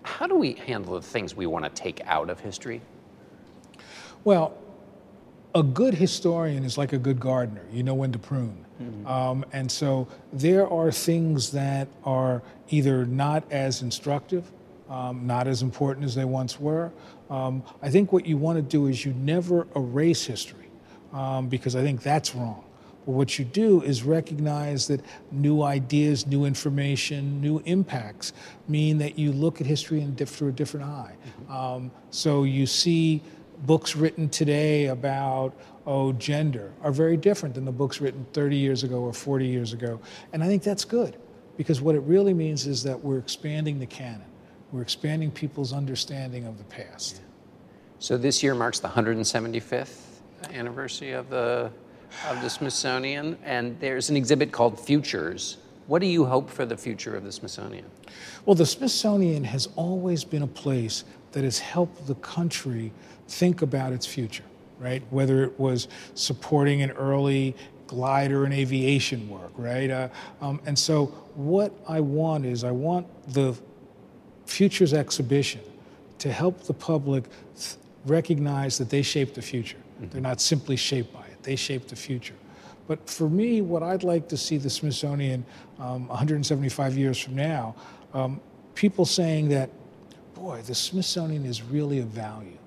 How 0.03 0.27
do 0.27 0.35
we 0.35 0.53
handle 0.53 0.93
the 0.93 1.01
things 1.01 1.35
we 1.35 1.45
want 1.45 1.65
to 1.65 1.71
take 1.71 1.99
out 2.05 2.29
of 2.29 2.39
history? 2.39 2.81
Well, 4.23 4.57
a 5.53 5.63
good 5.63 5.93
historian 5.93 6.63
is 6.63 6.77
like 6.77 6.93
a 6.93 6.97
good 6.97 7.19
gardener. 7.19 7.65
You 7.71 7.83
know 7.83 7.93
when 7.93 8.11
to 8.11 8.19
prune. 8.19 8.65
Mm-hmm. 8.81 9.07
Um, 9.07 9.45
and 9.51 9.71
so 9.71 10.07
there 10.33 10.67
are 10.67 10.91
things 10.91 11.51
that 11.51 11.87
are 12.03 12.41
either 12.69 13.05
not 13.05 13.43
as 13.51 13.81
instructive, 13.81 14.49
um, 14.89 15.27
not 15.27 15.47
as 15.47 15.61
important 15.61 16.05
as 16.05 16.15
they 16.15 16.25
once 16.25 16.59
were. 16.59 16.91
Um, 17.29 17.63
I 17.81 17.89
think 17.89 18.11
what 18.11 18.25
you 18.25 18.37
want 18.37 18.57
to 18.57 18.61
do 18.61 18.87
is 18.87 19.05
you 19.05 19.13
never 19.13 19.67
erase 19.75 20.25
history 20.25 20.69
um, 21.13 21.47
because 21.47 21.75
I 21.75 21.81
think 21.81 22.01
that's 22.01 22.33
wrong. 22.35 22.63
But 23.05 23.13
what 23.13 23.39
you 23.39 23.45
do 23.45 23.81
is 23.81 24.03
recognize 24.03 24.87
that 24.87 25.03
new 25.31 25.63
ideas, 25.63 26.27
new 26.27 26.45
information, 26.45 27.41
new 27.41 27.61
impacts 27.65 28.31
mean 28.67 28.99
that 28.99 29.17
you 29.17 29.31
look 29.31 29.59
at 29.59 29.65
history 29.65 30.01
in 30.01 30.15
through 30.15 30.49
a 30.49 30.51
different 30.51 30.85
eye. 30.85 31.15
Mm-hmm. 31.25 31.51
Um, 31.51 31.91
so 32.11 32.43
you 32.43 32.67
see 32.67 33.23
books 33.65 33.95
written 33.95 34.29
today 34.29 34.87
about 34.87 35.53
oh 35.85 36.13
gender 36.13 36.71
are 36.81 36.91
very 36.91 37.17
different 37.17 37.55
than 37.55 37.65
the 37.65 37.71
books 37.71 38.01
written 38.01 38.25
30 38.33 38.55
years 38.55 38.83
ago 38.83 38.97
or 38.97 39.13
40 39.13 39.47
years 39.47 39.73
ago. 39.73 39.99
And 40.33 40.43
i 40.43 40.47
think 40.47 40.63
that's 40.63 40.85
good 40.85 41.17
because 41.57 41.81
what 41.81 41.95
it 41.95 42.01
really 42.01 42.33
means 42.33 42.65
is 42.67 42.83
that 42.83 42.99
we're 42.99 43.19
expanding 43.19 43.79
the 43.79 43.85
canon. 43.85 44.25
We're 44.71 44.81
expanding 44.81 45.31
people's 45.31 45.73
understanding 45.73 46.45
of 46.45 46.57
the 46.57 46.63
past. 46.65 47.21
So 47.99 48.17
this 48.17 48.41
year 48.41 48.55
marks 48.55 48.79
the 48.79 48.87
175th 48.87 49.99
anniversary 50.53 51.11
of 51.11 51.29
the 51.29 51.71
of 52.27 52.41
the 52.41 52.49
smithsonian 52.49 53.37
and 53.43 53.79
there's 53.79 54.09
an 54.09 54.17
exhibit 54.17 54.51
called 54.51 54.79
futures. 54.79 55.57
What 55.87 55.99
do 55.99 56.07
you 56.07 56.25
hope 56.25 56.49
for 56.49 56.65
the 56.65 56.77
future 56.77 57.15
of 57.15 57.23
the 57.23 57.31
smithsonian? 57.31 57.85
Well 58.45 58.55
the 58.55 58.65
smithsonian 58.65 59.43
has 59.43 59.69
always 59.75 60.23
been 60.23 60.41
a 60.41 60.47
place 60.47 61.03
that 61.31 61.43
has 61.43 61.59
helped 61.59 62.07
the 62.07 62.15
country 62.15 62.91
think 63.27 63.61
about 63.61 63.93
its 63.93 64.05
future, 64.05 64.43
right? 64.79 65.03
Whether 65.09 65.43
it 65.43 65.59
was 65.59 65.87
supporting 66.15 66.81
an 66.81 66.91
early 66.91 67.55
glider 67.87 68.45
and 68.45 68.53
aviation 68.53 69.29
work, 69.29 69.51
right? 69.57 69.89
Uh, 69.89 70.09
um, 70.41 70.61
and 70.65 70.77
so, 70.77 71.07
what 71.35 71.73
I 71.87 71.99
want 71.99 72.45
is 72.45 72.63
I 72.63 72.71
want 72.71 73.07
the 73.33 73.55
Futures 74.51 74.93
exhibition 74.93 75.61
to 76.17 76.29
help 76.29 76.63
the 76.63 76.73
public 76.73 77.23
th- 77.55 77.77
recognize 78.05 78.77
that 78.77 78.89
they 78.89 79.01
shape 79.01 79.33
the 79.33 79.41
future. 79.41 79.77
Mm-hmm. 79.77 80.09
They're 80.09 80.21
not 80.21 80.41
simply 80.41 80.75
shaped 80.75 81.13
by 81.13 81.21
it, 81.21 81.41
they 81.41 81.55
shape 81.55 81.87
the 81.87 81.95
future. 81.95 82.35
But 82.85 83.09
for 83.09 83.29
me, 83.29 83.61
what 83.61 83.81
I'd 83.81 84.03
like 84.03 84.27
to 84.27 84.35
see 84.35 84.57
the 84.57 84.69
Smithsonian 84.69 85.45
um, 85.79 86.09
175 86.09 86.97
years 86.97 87.17
from 87.17 87.35
now, 87.35 87.75
um, 88.13 88.41
people 88.75 89.05
saying 89.05 89.47
that, 89.49 89.69
boy, 90.33 90.61
the 90.63 90.75
Smithsonian 90.75 91.45
is 91.45 91.61
really 91.61 91.99
of 91.99 92.07
value 92.07 92.57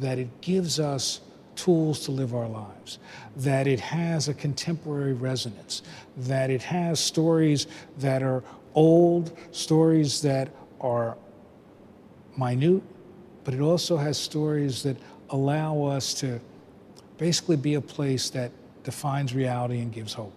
that 0.00 0.18
it 0.18 0.40
gives 0.40 0.78
us 0.78 1.20
tools 1.56 2.04
to 2.04 2.12
live 2.12 2.34
our 2.34 2.48
lives, 2.48 2.98
that 3.36 3.66
it 3.66 3.80
has 3.80 4.28
a 4.28 4.34
contemporary 4.34 5.12
resonance, 5.12 5.82
that 6.16 6.50
it 6.50 6.62
has 6.62 7.00
stories 7.00 7.66
that 7.98 8.22
are 8.22 8.42
old, 8.74 9.36
stories 9.50 10.22
that 10.22 10.48
are 10.80 11.16
minute, 12.36 12.82
but 13.42 13.54
it 13.54 13.60
also 13.60 13.96
has 13.96 14.16
stories 14.16 14.82
that 14.84 14.96
allow 15.30 15.82
us 15.82 16.14
to 16.14 16.40
basically 17.18 17.56
be 17.56 17.74
a 17.74 17.80
place 17.80 18.30
that 18.30 18.52
defines 18.84 19.34
reality 19.34 19.80
and 19.80 19.92
gives 19.92 20.12
hope. 20.12 20.32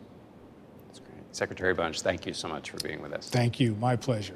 That's 0.87 0.99
great. 0.99 1.35
Secretary 1.35 1.73
Bunch, 1.73 2.01
thank 2.01 2.25
you 2.25 2.33
so 2.33 2.47
much 2.47 2.71
for 2.71 2.77
being 2.77 3.01
with 3.01 3.13
us. 3.13 3.29
Thank 3.29 3.59
you. 3.59 3.75
My 3.75 3.95
pleasure. 3.95 4.35